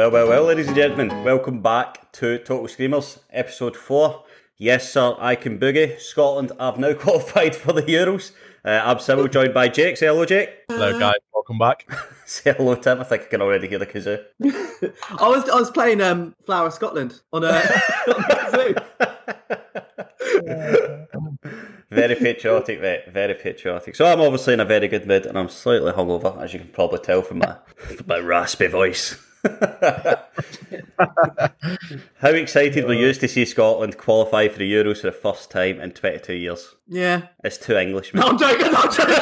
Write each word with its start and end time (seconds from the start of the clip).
Well, 0.00 0.10
well, 0.10 0.28
well, 0.28 0.44
ladies 0.44 0.66
and 0.66 0.74
gentlemen, 0.74 1.24
welcome 1.24 1.60
back 1.60 2.10
to 2.12 2.38
Total 2.38 2.66
Screamers, 2.66 3.18
episode 3.34 3.76
4. 3.76 4.24
Yes, 4.56 4.90
sir, 4.90 5.14
I 5.18 5.34
can 5.34 5.58
boogie. 5.58 6.00
Scotland 6.00 6.52
have 6.58 6.78
now 6.78 6.94
qualified 6.98 7.54
for 7.54 7.74
the 7.74 7.82
Euros. 7.82 8.32
Uh, 8.64 8.80
I'm 8.82 8.98
Cyril, 8.98 9.28
joined 9.28 9.52
by 9.52 9.68
Jake. 9.68 9.98
Say 9.98 10.06
hello, 10.06 10.24
Jake. 10.24 10.48
Hello, 10.68 10.98
guys. 10.98 11.16
Welcome 11.34 11.58
back. 11.58 11.86
Say 12.24 12.54
hello, 12.54 12.76
Tim. 12.76 13.02
I 13.02 13.04
think 13.04 13.24
I 13.24 13.26
can 13.26 13.42
already 13.42 13.68
hear 13.68 13.78
the 13.78 13.84
kazoo. 13.84 14.24
I 15.20 15.28
was 15.28 15.46
I 15.50 15.56
was 15.56 15.70
playing 15.70 16.00
um, 16.00 16.34
Flower 16.46 16.70
Scotland 16.70 17.20
on 17.34 17.44
a, 17.44 17.48
on 18.08 18.24
a 18.30 18.50
zoo. 18.50 18.74
Very 21.90 22.14
patriotic, 22.14 22.80
mate. 22.80 23.02
Very 23.12 23.34
patriotic. 23.34 23.94
So 23.96 24.06
I'm 24.06 24.22
obviously 24.22 24.54
in 24.54 24.60
a 24.60 24.64
very 24.64 24.88
good 24.88 25.06
mood, 25.06 25.26
and 25.26 25.38
I'm 25.38 25.50
slightly 25.50 25.92
hungover, 25.92 26.40
as 26.42 26.54
you 26.54 26.60
can 26.60 26.68
probably 26.68 27.00
tell 27.00 27.20
from 27.20 27.40
my 27.40 27.58
from 27.76 28.06
my 28.06 28.18
raspy 28.18 28.66
voice. 28.66 29.26
How 32.18 32.28
excited 32.28 32.84
were 32.84 32.92
you 32.92 33.12
to 33.12 33.28
see 33.28 33.44
Scotland 33.44 33.96
qualify 33.96 34.48
for 34.48 34.58
the 34.58 34.70
Euros 34.70 35.00
for 35.00 35.06
the 35.06 35.12
first 35.12 35.50
time 35.50 35.80
in 35.80 35.92
22 35.92 36.34
years? 36.34 36.74
Yeah. 36.88 37.28
It's 37.42 37.56
two 37.56 37.76
Englishmen. 37.76 38.20
No, 38.20 38.28
I'm 38.28 38.38
joking. 38.38 38.74
I'm 38.74 38.92
joking. 38.92 39.14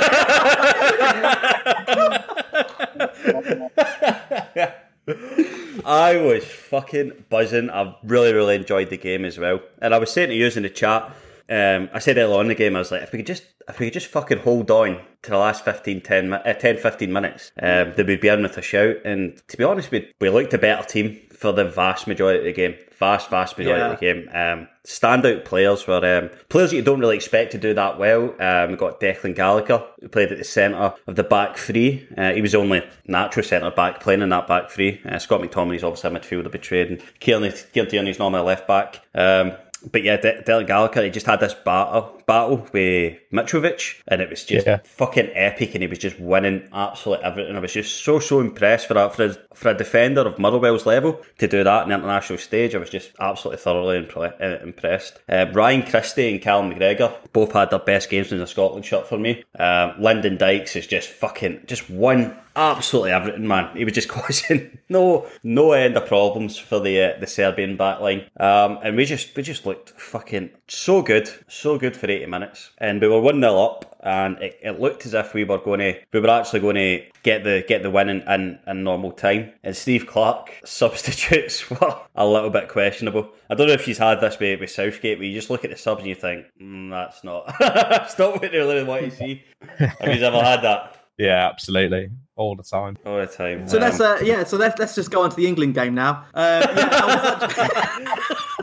I 5.84 6.16
was 6.16 6.44
fucking 6.44 7.24
buzzing. 7.30 7.70
I 7.70 7.94
really, 8.02 8.32
really 8.32 8.56
enjoyed 8.56 8.90
the 8.90 8.98
game 8.98 9.24
as 9.24 9.38
well. 9.38 9.60
And 9.80 9.94
I 9.94 9.98
was 9.98 10.12
saying 10.12 10.30
to 10.30 10.34
you 10.34 10.48
in 10.48 10.64
the 10.64 10.70
chat, 10.70 11.10
um, 11.50 11.88
I 11.92 11.98
said 11.98 12.18
earlier 12.18 12.36
on 12.36 12.42
in 12.42 12.48
the 12.48 12.54
game, 12.54 12.76
I 12.76 12.80
was 12.80 12.90
like, 12.90 13.02
if 13.02 13.12
we 13.12 13.18
could 13.18 13.26
just 13.26 13.44
if 13.68 13.78
we 13.78 13.86
could 13.86 13.94
just 13.94 14.06
fucking 14.06 14.38
hold 14.38 14.70
on 14.70 15.00
to 15.22 15.30
the 15.30 15.38
last 15.38 15.64
15, 15.64 16.00
10, 16.00 16.32
uh, 16.32 16.54
10 16.54 16.78
15 16.78 17.12
minutes, 17.12 17.52
um, 17.60 17.92
then 17.96 18.06
we'd 18.06 18.20
be 18.20 18.28
in 18.28 18.42
with 18.42 18.56
a 18.56 18.62
shout. 18.62 18.96
And 19.04 19.40
to 19.48 19.56
be 19.56 19.64
honest, 19.64 19.90
we, 19.90 20.10
we 20.20 20.30
looked 20.30 20.54
a 20.54 20.58
better 20.58 20.86
team 20.86 21.20
for 21.30 21.52
the 21.52 21.64
vast 21.64 22.06
majority 22.06 22.38
of 22.38 22.44
the 22.44 22.52
game. 22.52 22.76
Vast, 22.98 23.30
vast 23.30 23.56
majority 23.56 23.82
of 23.82 24.00
the 24.00 24.04
game. 24.04 24.28
Um, 24.32 24.68
standout 24.84 25.44
players 25.44 25.86
were 25.86 26.18
um, 26.18 26.30
players 26.48 26.70
that 26.70 26.76
you 26.76 26.82
don't 26.82 26.98
really 26.98 27.14
expect 27.14 27.52
to 27.52 27.58
do 27.58 27.72
that 27.74 27.96
well. 27.96 28.34
Um, 28.40 28.72
we 28.72 28.76
got 28.76 29.00
Declan 29.00 29.36
Gallagher, 29.36 29.84
who 30.00 30.08
played 30.08 30.32
at 30.32 30.38
the 30.38 30.44
centre 30.44 30.94
of 31.06 31.14
the 31.14 31.22
back 31.22 31.56
three. 31.56 32.08
Uh, 32.16 32.32
he 32.32 32.42
was 32.42 32.52
the 32.52 32.58
only 32.58 32.82
natural 33.06 33.44
centre 33.44 33.70
back 33.70 34.00
playing 34.00 34.22
in 34.22 34.30
that 34.30 34.48
back 34.48 34.70
three. 34.70 35.00
Uh, 35.08 35.18
Scott 35.20 35.40
McTominay's 35.40 35.84
obviously 35.84 36.10
a 36.10 36.18
midfielder 36.18 36.50
betrayed, 36.50 36.90
and 36.90 37.02
Kieran 37.20 37.52
Kieran 37.72 37.88
Tierney's 37.88 38.18
normally 38.18 38.40
a 38.40 38.44
left 38.44 38.66
back. 38.66 39.02
Um, 39.14 39.52
but 39.92 40.02
yeah, 40.02 40.16
De- 40.16 40.42
Declan 40.42 40.66
Gallagher, 40.66 41.04
he 41.04 41.10
just 41.10 41.26
had 41.26 41.40
this 41.40 41.54
battle 41.54 42.14
battle 42.26 42.66
with 42.72 43.16
Mitrovic, 43.32 43.94
and 44.08 44.20
it 44.20 44.28
was 44.28 44.44
just 44.44 44.66
Yeah. 44.66 44.78
fucking 44.84 45.30
epic, 45.34 45.74
and 45.74 45.82
he 45.82 45.86
was 45.88 45.98
just 45.98 46.18
winning 46.20 46.68
absolutely 46.72 47.24
everything. 47.24 47.56
I 47.56 47.60
was 47.60 47.72
just 47.72 48.04
so 48.04 48.18
so 48.18 48.40
impressed 48.40 48.86
for 48.86 48.94
that 48.94 49.14
for 49.14 49.24
a, 49.24 49.34
for 49.54 49.70
a 49.70 49.74
defender 49.74 50.20
of 50.22 50.38
Motherwell's 50.38 50.84
level 50.86 51.20
to 51.38 51.48
do 51.48 51.64
that 51.64 51.82
on 51.82 51.88
the 51.88 51.94
international 51.94 52.38
stage. 52.38 52.74
I 52.74 52.78
was 52.78 52.90
just 52.90 53.12
absolutely 53.20 53.62
thoroughly 53.62 54.02
impre- 54.02 54.40
uh, 54.42 54.62
impressed. 54.62 55.20
Uh, 55.28 55.46
Ryan 55.52 55.82
Christie 55.84 56.32
and 56.32 56.42
Callum 56.42 56.72
McGregor 56.72 57.12
both 57.32 57.52
had 57.52 57.70
their 57.70 57.78
best 57.78 58.10
games 58.10 58.32
in 58.32 58.38
the 58.38 58.46
Scotland 58.46 58.84
shirt 58.84 59.06
for 59.08 59.18
me. 59.18 59.44
Um, 59.58 59.94
Lyndon 59.98 60.36
Dykes 60.36 60.76
is 60.76 60.86
just 60.86 61.08
fucking 61.08 61.62
just 61.66 61.88
won 61.88 62.36
absolutely 62.58 63.12
everything, 63.12 63.46
man. 63.46 63.76
He 63.76 63.84
was 63.84 63.94
just 63.94 64.08
causing 64.18 64.78
no 64.88 65.26
no 65.42 65.72
end 65.72 65.96
of 65.96 66.06
problems 66.06 66.58
for 66.58 66.80
the 66.80 67.02
uh, 67.02 67.20
the 67.20 67.26
Serbian 67.26 67.78
backline, 67.78 68.28
um, 68.40 68.78
and 68.82 68.96
we 68.96 69.04
just 69.04 69.34
we 69.36 69.42
just 69.42 69.64
looked 69.66 69.90
fucking 69.90 70.50
so 70.66 71.02
good, 71.02 71.30
so 71.48 71.78
good 71.78 71.96
for 71.96 72.10
eighty 72.10 72.26
minutes, 72.26 72.70
and 72.78 73.00
we 73.00 73.08
were 73.08 73.20
one 73.20 73.40
0 73.40 73.58
up, 73.58 73.96
and 74.02 74.38
it, 74.38 74.58
it 74.62 74.80
looked 74.80 75.06
as 75.06 75.14
if 75.14 75.34
we 75.34 75.44
were 75.44 75.58
going 75.58 75.80
to 75.80 75.94
we 76.12 76.20
were 76.20 76.30
actually 76.30 76.60
going 76.60 76.76
to 76.76 77.04
get 77.22 77.44
the 77.44 77.64
get 77.68 77.82
the 77.82 77.90
win 77.90 78.08
in, 78.08 78.22
in, 78.22 78.58
in 78.66 78.84
normal 78.84 79.12
time. 79.12 79.52
And 79.62 79.76
Steve 79.76 80.06
Clarke 80.06 80.52
substitutes 80.64 81.68
were 81.70 81.96
a 82.14 82.26
little 82.26 82.50
bit 82.50 82.68
questionable. 82.68 83.30
I 83.50 83.54
don't 83.54 83.68
know 83.68 83.74
if 83.74 83.84
she's 83.84 83.98
had 83.98 84.20
this 84.20 84.38
with, 84.38 84.60
with 84.60 84.70
Southgate, 84.70 85.18
where 85.18 85.26
you 85.26 85.34
just 85.34 85.50
look 85.50 85.64
at 85.64 85.70
the 85.70 85.76
subs 85.76 86.00
and 86.00 86.08
you 86.08 86.14
think, 86.14 86.46
mm, 86.60 86.90
that's 86.90 87.22
not 87.24 87.54
that's 87.58 88.18
not 88.18 88.32
what 88.32 88.42
they 88.42 88.58
really 88.58 88.84
want 88.84 89.04
to 89.04 89.10
see. 89.10 89.44
Have 89.78 90.14
you 90.14 90.24
ever 90.24 90.42
had 90.42 90.62
that? 90.62 90.96
Yeah, 91.18 91.48
absolutely. 91.48 92.10
All 92.38 92.54
the 92.56 92.62
time. 92.62 92.96
All 93.04 93.16
the 93.18 93.26
time. 93.26 93.66
So 93.68 93.76
Um, 93.76 93.82
let's 93.82 94.00
uh, 94.00 94.18
yeah. 94.22 94.44
So 94.44 94.56
let's 94.56 94.78
let's 94.78 94.94
just 94.94 95.10
go 95.10 95.22
on 95.22 95.30
to 95.30 95.36
the 95.36 95.46
England 95.46 95.74
game 95.74 95.94
now. 95.94 96.24
Uh, 96.32 96.66
yeah, 96.76 97.00
how 97.00 97.06
that- 97.46 98.18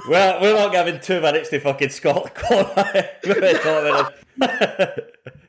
We're, 0.08 0.40
we're 0.41 0.53
not 0.56 0.72
giving 0.72 1.00
two 1.02 1.19
minutes 1.22 1.50
to 1.50 1.59
fucking 1.59 1.90
Scotland. 1.90 2.31
Scotland. 3.24 4.08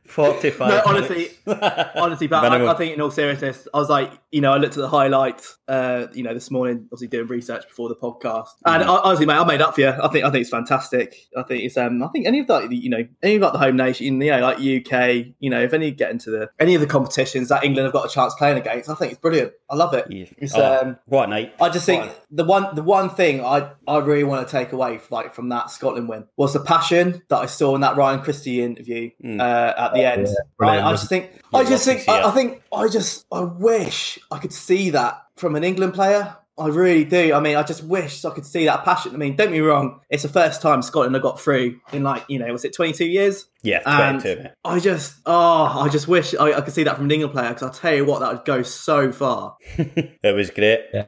45 0.06 0.68
no, 0.68 0.82
honestly, 0.86 1.28
minutes. 1.46 1.90
honestly, 1.96 2.26
but 2.28 2.44
I, 2.52 2.70
I 2.72 2.74
think 2.74 2.94
in 2.94 3.00
all 3.00 3.10
seriousness, 3.10 3.66
I 3.74 3.78
was 3.78 3.90
like, 3.90 4.12
you 4.30 4.40
know, 4.40 4.52
I 4.52 4.56
looked 4.56 4.76
at 4.76 4.80
the 4.80 4.88
highlights, 4.88 5.58
uh, 5.66 6.06
you 6.14 6.22
know, 6.22 6.32
this 6.32 6.48
morning, 6.50 6.84
obviously 6.92 7.08
doing 7.08 7.26
research 7.26 7.66
before 7.66 7.88
the 7.88 7.96
podcast, 7.96 8.50
and 8.64 8.84
Mm. 8.84 8.86
I, 8.86 9.00
honestly, 9.02 9.26
mate, 9.26 9.34
I 9.34 9.44
made 9.44 9.60
up 9.60 9.74
for 9.74 9.80
you. 9.80 9.88
I 9.88 10.08
think, 10.08 10.24
I 10.24 10.30
think 10.30 10.42
it's 10.42 10.50
fantastic. 10.50 11.16
I 11.36 11.42
think 11.42 11.64
it's, 11.64 11.76
um, 11.76 12.02
I 12.04 12.08
think 12.08 12.24
any 12.26 12.38
of 12.40 12.46
that, 12.46 12.70
you 12.72 12.88
know, 12.88 13.04
any 13.22 13.34
of 13.36 13.42
like 13.42 13.52
the 13.52 13.58
home 13.58 13.76
nation, 13.76 14.20
you 14.20 14.30
know, 14.30 14.38
like 14.40 14.58
UK, 14.58 15.34
you 15.40 15.50
know, 15.50 15.60
if 15.60 15.74
any 15.74 15.90
get 15.90 16.12
into 16.12 16.30
the 16.30 16.50
any 16.60 16.74
of 16.76 16.80
the 16.80 16.86
competitions 16.86 17.48
that 17.48 17.64
England 17.64 17.84
have 17.86 17.92
got 17.92 18.06
a 18.06 18.08
chance 18.16 18.34
playing 18.34 18.58
against, 18.58 18.90
I 18.90 18.94
think 18.94 19.12
it's 19.12 19.20
brilliant. 19.20 19.52
I 19.70 19.76
love 19.76 19.94
it. 19.94 20.06
Yeah. 20.10 20.26
It's, 20.38 20.54
Oh, 20.56 20.80
um, 20.82 20.96
what 21.06 21.28
a 21.28 21.30
night. 21.30 21.54
I 21.60 21.68
just 21.68 21.86
think 21.86 22.02
What 22.04 22.26
the 22.30 22.44
one 22.44 22.74
the 22.74 22.82
one 22.82 23.10
thing 23.10 23.44
I, 23.44 23.70
I 23.86 23.98
really 23.98 24.24
want 24.24 24.46
to 24.46 24.50
take 24.50 24.72
away 24.72 24.98
like 25.10 25.34
from 25.34 25.48
that 25.50 25.70
Scotland 25.70 26.08
win 26.08 26.24
was 26.36 26.52
the 26.52 26.60
passion 26.60 27.22
that 27.28 27.36
I 27.38 27.46
saw 27.46 27.74
in 27.74 27.80
that 27.82 27.96
Ryan 27.96 28.20
Christie 28.22 28.62
interview 28.62 29.10
Mm. 29.22 29.40
uh, 29.40 29.74
at 29.76 29.94
the 29.94 30.04
end. 30.04 30.28
brilliant, 30.58 30.84
I, 30.86 30.88
I 30.88 30.92
just 30.92 31.08
think 31.08 31.30
Yeah, 31.52 31.58
I 31.60 31.64
just 31.64 31.84
think 31.84 32.08
I. 32.08 32.22
I 32.28 32.30
think 32.32 32.62
I 32.72 32.88
just 32.88 33.26
I 33.32 33.40
wish 33.40 34.18
I 34.30 34.38
could 34.38 34.52
see 34.52 34.90
that 34.90 35.22
from 35.36 35.54
an 35.56 35.64
England 35.64 35.94
player. 35.94 36.36
I 36.58 36.68
really 36.68 37.04
do. 37.04 37.34
I 37.34 37.40
mean, 37.40 37.56
I 37.56 37.62
just 37.62 37.84
wish 37.84 38.24
I 38.24 38.30
could 38.30 38.46
see 38.46 38.64
that 38.64 38.84
passion. 38.84 39.14
I 39.14 39.18
mean, 39.18 39.36
don't 39.36 39.48
get 39.48 39.52
me 39.52 39.60
wrong, 39.60 40.00
it's 40.08 40.22
the 40.22 40.28
first 40.28 40.62
time 40.62 40.80
Scotland 40.82 41.14
have 41.14 41.22
got 41.22 41.40
through 41.40 41.80
in 41.92 42.02
like, 42.02 42.24
you 42.28 42.38
know, 42.38 42.50
was 42.50 42.64
it 42.64 42.74
22 42.74 43.04
years? 43.04 43.46
Yeah, 43.62 43.82
And 43.84 44.20
22, 44.20 44.42
mate. 44.42 44.52
I 44.64 44.80
just, 44.80 45.16
oh, 45.26 45.80
I 45.80 45.88
just 45.88 46.08
wish 46.08 46.34
I, 46.34 46.52
I 46.54 46.60
could 46.62 46.72
see 46.72 46.84
that 46.84 46.96
from 46.96 47.06
an 47.06 47.10
England 47.10 47.34
player 47.34 47.48
because 47.48 47.62
I'll 47.62 47.70
tell 47.70 47.94
you 47.94 48.04
what, 48.04 48.20
that 48.20 48.32
would 48.32 48.44
go 48.44 48.62
so 48.62 49.12
far. 49.12 49.56
It 49.76 50.34
was 50.34 50.50
great. 50.50 50.80
Yeah. 50.92 51.04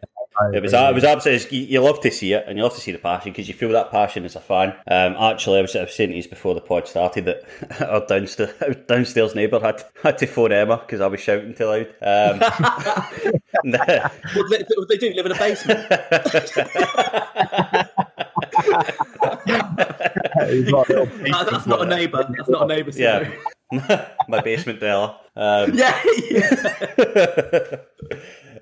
It 0.55 0.63
was 0.63 0.73
it 0.73 0.95
was 0.95 1.05
absolutely. 1.05 1.59
You, 1.59 1.67
you 1.67 1.81
love 1.81 2.01
to 2.03 2.11
see 2.11 2.33
it, 2.33 2.45
and 2.47 2.57
you 2.57 2.63
love 2.63 2.75
to 2.75 2.81
see 2.81 2.93
the 2.93 2.99
passion 2.99 3.33
because 3.33 3.49
you 3.49 3.55
feel 3.55 3.71
that 3.71 3.91
passion 3.91 4.25
as 4.25 4.37
a 4.37 4.41
fan. 4.41 4.69
Um, 4.89 5.17
actually, 5.21 5.59
I 5.59 5.63
was, 5.63 5.75
I 5.75 5.83
was 5.83 5.93
saying 5.95 6.11
to 6.11 6.17
you 6.17 6.29
before 6.29 6.55
the 6.55 6.61
pod 6.61 6.87
started 6.87 7.25
that 7.25 7.43
our 7.89 8.07
downstairs 8.07 8.55
downstairs 8.87 9.35
neighbour 9.35 9.59
had 9.61 9.83
had 10.03 10.17
to 10.19 10.27
phone 10.27 10.53
Emma 10.53 10.77
because 10.79 11.01
I 11.01 11.09
was 11.09 11.21
shouting 11.21 11.55
too 11.55 11.65
loud. 11.67 11.89
Um, 12.01 12.41
What 13.65 13.73
do 13.73 14.49
they, 14.51 14.65
what 14.77 14.89
do 14.89 14.97
they 14.97 14.97
do? 14.99 15.13
Live 15.15 15.27
in 15.27 15.33
a 15.33 15.39
basement? 15.39 15.81
He's 20.49 20.71
got 20.71 20.89
a 20.89 20.93
little 20.93 21.07
piece 21.07 21.33
That- 21.33 21.49
that's 21.51 21.67
not 21.67 21.83
a 21.83 21.87
neighbour. 21.87 22.29
That's 22.37 22.49
not 22.49 22.63
a 22.63 22.67
neighbour. 22.67 22.91
yeah, 22.95 23.31
my 24.29 24.41
basement 24.41 24.79
dweller. 24.81 25.17
Um, 25.37 25.75
yeah, 25.75 26.01
yeah. 26.31 27.77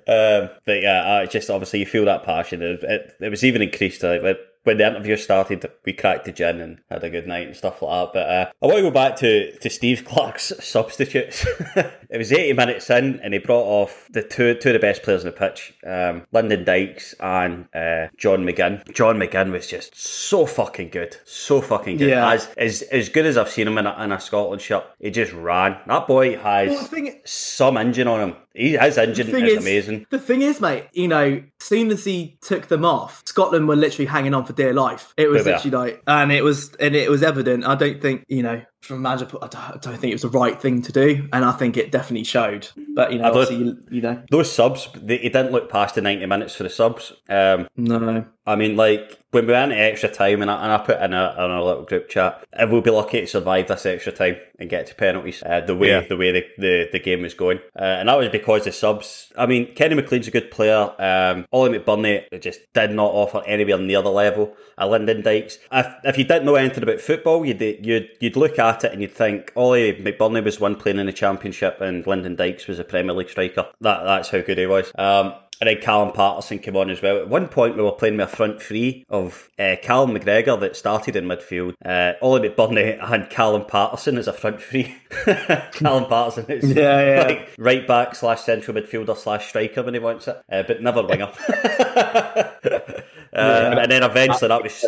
Um, 0.07 0.49
but 0.65 0.81
yeah, 0.81 1.15
I 1.15 1.25
just 1.25 1.49
obviously 1.49 1.79
you 1.79 1.85
feel 1.85 2.05
that 2.05 2.23
passion. 2.23 2.61
It, 2.61 2.83
it, 2.83 3.15
it 3.19 3.29
was 3.29 3.43
even 3.43 3.61
increased 3.61 4.03
like, 4.03 4.21
when- 4.67 4.77
the 4.77 4.87
interview 4.87 5.17
started. 5.17 5.65
We 5.85 5.93
cracked 5.93 6.25
the 6.25 6.31
gin 6.31 6.61
and 6.61 6.79
had 6.91 7.03
a 7.03 7.09
good 7.09 7.25
night 7.27 7.47
and 7.47 7.55
stuff 7.55 7.81
like 7.81 8.13
that. 8.13 8.13
But 8.13 8.29
uh, 8.29 8.51
I 8.61 8.65
want 8.67 8.77
to 8.77 8.81
go 8.83 8.91
back 8.91 9.15
to, 9.17 9.57
to 9.57 9.69
Steve 9.69 10.05
Clarke's 10.05 10.53
substitutes. 10.59 11.45
it 11.75 12.17
was 12.17 12.31
80 12.31 12.53
minutes 12.53 12.89
in, 12.89 13.19
and 13.21 13.33
he 13.33 13.39
brought 13.39 13.63
off 13.65 14.07
the 14.11 14.21
two 14.21 14.53
two 14.55 14.69
of 14.69 14.73
the 14.73 14.79
best 14.79 15.01
players 15.03 15.25
on 15.25 15.31
the 15.31 15.37
pitch, 15.37 15.73
um, 15.85 16.25
Lyndon 16.31 16.63
Dykes 16.63 17.13
and 17.19 17.67
uh, 17.75 18.07
John 18.17 18.43
McGinn. 18.45 18.93
John 18.93 19.17
McGinn 19.17 19.51
was 19.51 19.67
just 19.67 19.95
so 19.97 20.45
fucking 20.45 20.89
good, 20.89 21.17
so 21.25 21.61
fucking 21.61 21.97
good. 21.97 22.09
Yeah. 22.09 22.31
As 22.31 22.47
as 22.57 22.81
as 22.83 23.09
good 23.09 23.25
as 23.25 23.37
I've 23.37 23.49
seen 23.49 23.67
him 23.67 23.77
in 23.77 23.87
a, 23.87 24.03
in 24.03 24.11
a 24.11 24.19
Scotland 24.19 24.61
shirt, 24.61 24.83
he 24.99 25.09
just 25.11 25.33
ran. 25.33 25.77
That 25.87 26.07
boy 26.07 26.37
has 26.37 26.69
Well, 26.69 26.83
thing- 26.83 27.21
some 27.25 27.77
engine 27.77 28.07
on 28.07 28.29
him. 28.29 28.35
He, 28.53 28.75
his 28.75 28.97
engine 28.97 29.27
thing 29.27 29.45
is, 29.45 29.53
is- 29.53 29.57
amazing. 29.59 30.07
The 30.09 30.17
thing 30.19 30.41
is, 30.41 30.59
mate, 30.59 30.85
you 30.91 31.07
know, 31.07 31.43
soon 31.59 31.91
as 31.91 32.05
he 32.05 32.37
took 32.41 32.67
them 32.67 32.83
off, 32.85 33.21
Scotland 33.25 33.67
were 33.67 33.75
literally 33.75 34.07
hanging 34.07 34.33
on 34.33 34.45
for 34.45 34.53
dear 34.57 34.73
life. 34.73 35.13
It 35.15 35.29
was 35.29 35.45
literally 35.45 35.71
like, 35.71 36.03
and 36.05 36.31
it 36.31 36.43
was, 36.43 36.73
and 36.75 36.95
it 36.95 37.09
was 37.09 37.23
evident. 37.23 37.65
I 37.65 37.75
don't 37.75 38.01
think, 38.01 38.25
you 38.27 38.43
know, 38.43 38.61
from 38.81 39.01
manager, 39.01 39.27
I 39.41 39.47
don't, 39.47 39.55
I 39.55 39.77
don't 39.81 39.97
think 39.97 40.11
it 40.11 40.15
was 40.15 40.21
the 40.21 40.29
right 40.29 40.59
thing 40.61 40.81
to 40.83 40.91
do, 40.91 41.27
and 41.33 41.43
I 41.43 41.51
think 41.51 41.77
it 41.77 41.91
definitely 41.91 42.23
showed. 42.23 42.67
But 42.95 43.11
you 43.11 43.19
know, 43.19 43.25
I 43.25 43.29
obviously, 43.29 43.57
you, 43.57 43.77
you 43.89 44.01
know, 44.01 44.21
Those 44.31 44.51
subs, 44.51 44.87
they, 44.95 45.17
he 45.17 45.29
didn't 45.29 45.51
look 45.51 45.69
past 45.69 45.95
the 45.95 46.01
90 46.01 46.25
minutes 46.25 46.55
for 46.55 46.63
the 46.63 46.69
subs. 46.69 47.13
Um, 47.29 47.67
no, 47.75 48.25
I 48.45 48.55
mean, 48.55 48.77
like, 48.77 49.19
when 49.31 49.45
we 49.45 49.51
went 49.51 49.73
into 49.73 49.83
extra 49.83 50.09
time, 50.09 50.41
and 50.41 50.49
I, 50.49 50.63
and 50.63 50.71
I 50.71 50.77
put 50.77 51.01
in 51.01 51.13
a, 51.13 51.35
in 51.37 51.51
a 51.51 51.63
little 51.63 51.83
group 51.83 52.07
chat, 52.07 52.43
and 52.53 52.71
we'll 52.71 52.81
be 52.81 52.91
lucky 52.91 53.21
to 53.21 53.27
survive 53.27 53.67
this 53.67 53.85
extra 53.85 54.13
time 54.13 54.37
and 54.57 54.69
get 54.69 54.87
to 54.87 54.95
penalties, 54.95 55.43
uh, 55.45 55.59
the 55.61 55.75
way 55.75 55.89
Yeah. 55.89 56.01
the 56.07 56.15
way 56.15 56.31
the, 56.31 56.45
the, 56.57 56.89
the 56.93 56.99
game 56.99 57.23
was 57.23 57.33
going. 57.33 57.59
Uh, 57.77 57.83
and 57.83 58.07
that 58.09 58.17
was 58.17 58.29
because 58.29 58.63
the 58.63 58.71
subs, 58.71 59.31
I 59.37 59.45
mean, 59.47 59.75
Kenny 59.75 59.95
McLean's 59.95 60.27
a 60.27 60.31
good 60.31 60.49
player. 60.49 60.89
Um, 60.97 61.45
Oli 61.51 61.77
McBurnie 61.77 62.41
just 62.41 62.61
did 62.73 62.91
not 62.91 63.11
offer 63.11 63.43
anywhere 63.45 63.77
near 63.79 64.01
the 64.01 64.09
level 64.09 64.55
of 64.77 64.91
Lyndon 64.91 65.21
Dykes. 65.23 65.57
If, 65.71 65.87
if 66.05 66.17
you 66.17 66.23
didn't 66.23 66.45
know 66.45 66.55
anything 66.55 66.83
about 66.83 67.01
football, 67.01 67.45
you'd, 67.45 67.61
you'd, 67.61 68.09
you'd 68.21 68.37
look 68.37 68.57
at 68.59 68.66
it 68.67 68.91
and 68.91 69.01
you'd 69.01 69.11
think, 69.13 69.51
Oli 69.55 69.93
McBurnie 69.93 70.43
was 70.43 70.59
one 70.59 70.75
playing 70.75 70.99
in 70.99 71.05
the 71.05 71.13
Championship 71.13 71.81
and 71.81 72.05
Lyndon 72.05 72.35
Dykes 72.35 72.67
was 72.67 72.79
a 72.79 72.83
Premier 72.83 73.13
League 73.15 73.29
striker. 73.29 73.67
That 73.81 74.03
That's 74.03 74.29
how 74.29 74.41
good 74.41 74.57
he 74.57 74.65
was. 74.67 74.91
Um, 74.97 75.33
and 75.59 75.67
then 75.67 75.81
Callum 75.81 76.11
Paterson 76.11 76.59
came 76.59 76.75
on 76.77 76.91
as 76.91 77.01
well. 77.01 77.17
At 77.17 77.29
one 77.29 77.47
point, 77.47 77.75
we 77.75 77.81
were 77.81 77.91
playing 77.91 78.17
with 78.17 78.31
a 78.31 78.35
front 78.35 78.61
three 78.61 79.03
of 79.09 79.49
uh, 79.57 79.75
Callum 79.81 80.11
McGregor 80.11 80.59
that 80.59 80.75
started 80.75 81.15
in 81.15 81.25
midfield, 81.25 81.73
uh, 81.83 82.13
Oli 82.21 82.47
McBurnie 82.47 82.99
and 83.11 83.27
Callum 83.29 83.65
Paterson 83.65 84.19
as 84.19 84.27
a 84.27 84.33
front 84.33 84.61
three. 84.61 84.95
Callum 85.71 86.05
Paterson 86.05 86.45
is 86.49 86.71
Yeah, 86.75 87.15
yeah. 87.15 87.23
like 87.23 87.49
right 87.57 87.87
back 87.87 88.13
slash 88.13 88.41
central 88.41 88.77
midfielder 88.77 89.17
slash 89.17 89.49
striker 89.49 89.81
when 89.81 89.95
he 89.95 89.99
wants 89.99 90.27
it, 90.27 90.39
uh, 90.51 90.61
but 90.61 90.83
never 90.83 91.01
winger. 91.01 91.31
Uh, 93.33 93.75
And 93.77 93.91
then 93.91 94.03
eventually 94.03 94.47
that 94.47 94.63
was 94.63 94.85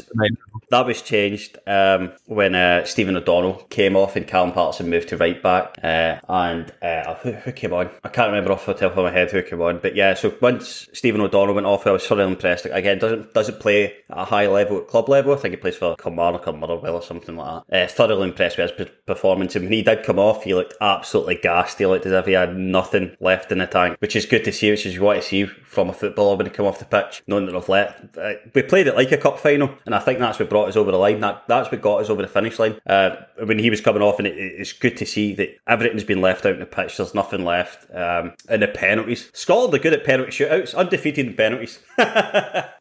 that 0.70 0.86
was 0.86 1.02
changed 1.02 1.58
um, 1.68 2.12
when 2.26 2.56
uh, 2.56 2.86
Stephen 2.86 3.16
O'Donnell 3.16 3.56
came 3.70 3.96
off 3.96 4.16
and 4.16 4.28
Callum 4.28 4.52
Paterson 4.52 4.90
moved 4.90 5.10
to 5.10 5.18
right 5.18 5.42
back. 5.42 5.78
Uh, 5.84 6.20
and 6.28 6.72
uh, 6.82 7.16
who, 7.16 7.32
who 7.32 7.52
came 7.52 7.74
on? 7.74 7.90
I 8.04 8.10
can't 8.10 8.28
remember 8.28 8.52
off 8.52 8.66
the 8.66 8.74
top 8.74 8.96
of 8.96 9.04
my 9.04 9.12
head 9.12 9.32
who 9.32 9.42
came 9.42 9.62
on. 9.62 9.80
But 9.80 9.96
yeah, 9.96 10.14
so 10.14 10.36
once 10.42 10.88
Stephen 10.94 11.22
O'Donnell 11.22 11.56
went 11.56 11.68
off, 11.68 11.88
I 11.88 11.92
was 11.92 12.06
thoroughly 12.06 12.32
impressed. 12.32 12.66
Again, 12.66 13.00
doesn't 13.00 13.34
doesn't 13.34 13.60
play 13.60 13.86
at 14.10 14.18
a 14.18 14.26
high 14.26 14.48
level 14.48 14.80
at 14.80 14.88
club 14.88 15.10
level. 15.10 15.34
I 15.34 15.38
think 15.38 15.54
he 15.54 15.58
plays 15.58 15.76
for 15.76 15.96
Kilmarnock 15.96 16.48
or 16.48 16.54
Motherwell 16.54 16.96
or 16.96 17.02
something 17.02 17.36
like 17.36 17.64
that. 17.68 17.84
Uh, 17.84 17.88
thoroughly 17.88 18.28
impressed 18.30 18.58
with 18.58 18.78
his 18.78 18.88
performance. 19.06 19.56
And 19.56 19.66
when 19.66 19.74
he 19.74 19.82
did 19.82 20.04
come 20.04 20.20
off, 20.20 20.44
he 20.44 20.54
looked 20.54 20.76
absolutely 20.82 21.36
gassed. 21.36 21.80
He 21.80 21.86
looked 21.86 22.06
as 22.06 22.12
if 22.12 22.26
he 22.26 22.34
had 22.34 22.56
nothing 22.58 23.16
left 23.20 23.52
in 23.52 23.58
the 23.60 23.68
tank, 23.68 23.98
which 24.00 24.16
is 24.16 24.26
good 24.26 24.44
to 24.46 24.52
see, 24.52 24.72
which 24.72 24.86
is 24.86 25.00
what 25.00 25.00
you 25.00 25.06
want 25.06 25.22
to 25.22 25.28
see 25.28 25.46
from 25.46 25.90
a 25.90 25.94
footballer 25.94 26.36
when 26.36 26.46
he 26.46 26.52
come 26.52 26.66
off 26.66 26.80
the 26.80 26.86
pitch, 26.86 27.24
knowing 27.28 27.46
that 27.46 27.54
they've 27.54 27.70
let. 27.70 28.14
Uh, 28.30 28.34
we 28.54 28.62
played 28.64 28.88
it 28.88 28.96
like 28.96 29.12
a 29.12 29.18
cup 29.18 29.40
final, 29.40 29.70
and 29.86 29.96
I 29.96 30.00
think 30.00 30.20
that's 30.20 30.40
what 30.40 30.50
brought 30.50 30.70
us 30.70 30.76
over 30.76 30.92
the 30.92 30.98
line. 30.98 31.20
That 31.20 31.44
that's 31.48 31.72
what 31.72 31.82
got 31.82 32.02
us 32.02 32.10
over 32.10 32.22
the 32.22 32.28
finish 32.28 32.60
line. 32.60 32.80
Uh, 32.86 33.16
when 33.44 33.60
he 33.60 33.70
was 33.70 33.82
coming 33.82 34.02
off, 34.02 34.20
and 34.20 34.28
it, 34.28 34.38
it's 34.38 34.74
good 34.74 34.98
to 34.98 35.06
see 35.06 35.34
that 35.36 35.58
everything's 35.68 36.04
been 36.04 36.22
left 36.22 36.46
out 36.46 36.54
in 36.54 36.60
the 36.60 36.66
pitch. 36.66 36.98
There's 36.98 37.16
nothing 37.16 37.44
left. 37.44 37.90
Um, 37.94 38.34
and 38.48 38.62
the 38.62 38.68
penalties, 38.68 39.32
Scotland 39.34 39.74
are 39.74 39.80
good 39.80 39.94
at 39.94 40.04
penalty 40.04 40.32
shootouts, 40.32 40.76
undefeated 40.76 41.28
in 41.28 41.36
penalties. 41.36 41.80
Do 41.98 42.06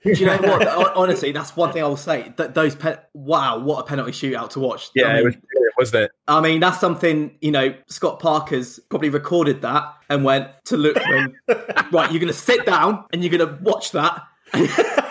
you 0.04 0.26
know 0.26 0.36
what? 0.38 0.96
Honestly, 0.96 1.32
that's 1.32 1.56
one 1.56 1.72
thing 1.72 1.82
I 1.82 1.86
will 1.86 1.96
say. 1.96 2.32
That 2.36 2.54
those 2.54 2.74
pe- 2.74 2.98
wow, 3.14 3.58
what 3.58 3.80
a 3.80 3.82
penalty 3.84 4.12
shootout 4.12 4.50
to 4.50 4.60
watch. 4.60 4.90
Yeah, 4.94 5.06
I 5.06 5.12
mean, 5.14 5.18
it 5.18 5.24
was 5.24 5.36
brilliant, 5.36 5.74
wasn't 5.78 6.04
it? 6.04 6.10
I 6.26 6.40
mean, 6.40 6.60
that's 6.60 6.80
something, 6.80 7.36
you 7.40 7.50
know, 7.50 7.74
Scott 7.86 8.20
Parker's 8.20 8.78
probably 8.88 9.08
recorded 9.08 9.62
that 9.62 9.94
and 10.08 10.24
went 10.24 10.48
to 10.66 10.76
look 10.76 10.96
when, 10.96 11.34
right, 11.92 12.10
you're 12.10 12.20
going 12.20 12.26
to 12.26 12.32
sit 12.32 12.66
down 12.66 13.04
and 13.12 13.22
you're 13.22 13.36
going 13.36 13.48
to 13.48 13.62
watch 13.62 13.92
that. 13.92 14.22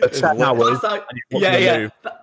The 0.00 0.08
10 0.08 0.42
hours. 0.42 0.80
That's 0.80 0.94
how- 0.94 0.94
and 1.08 1.20
you're 1.30 1.40
yeah, 1.42 1.56
yeah. 1.56 1.88
That- 2.02 2.20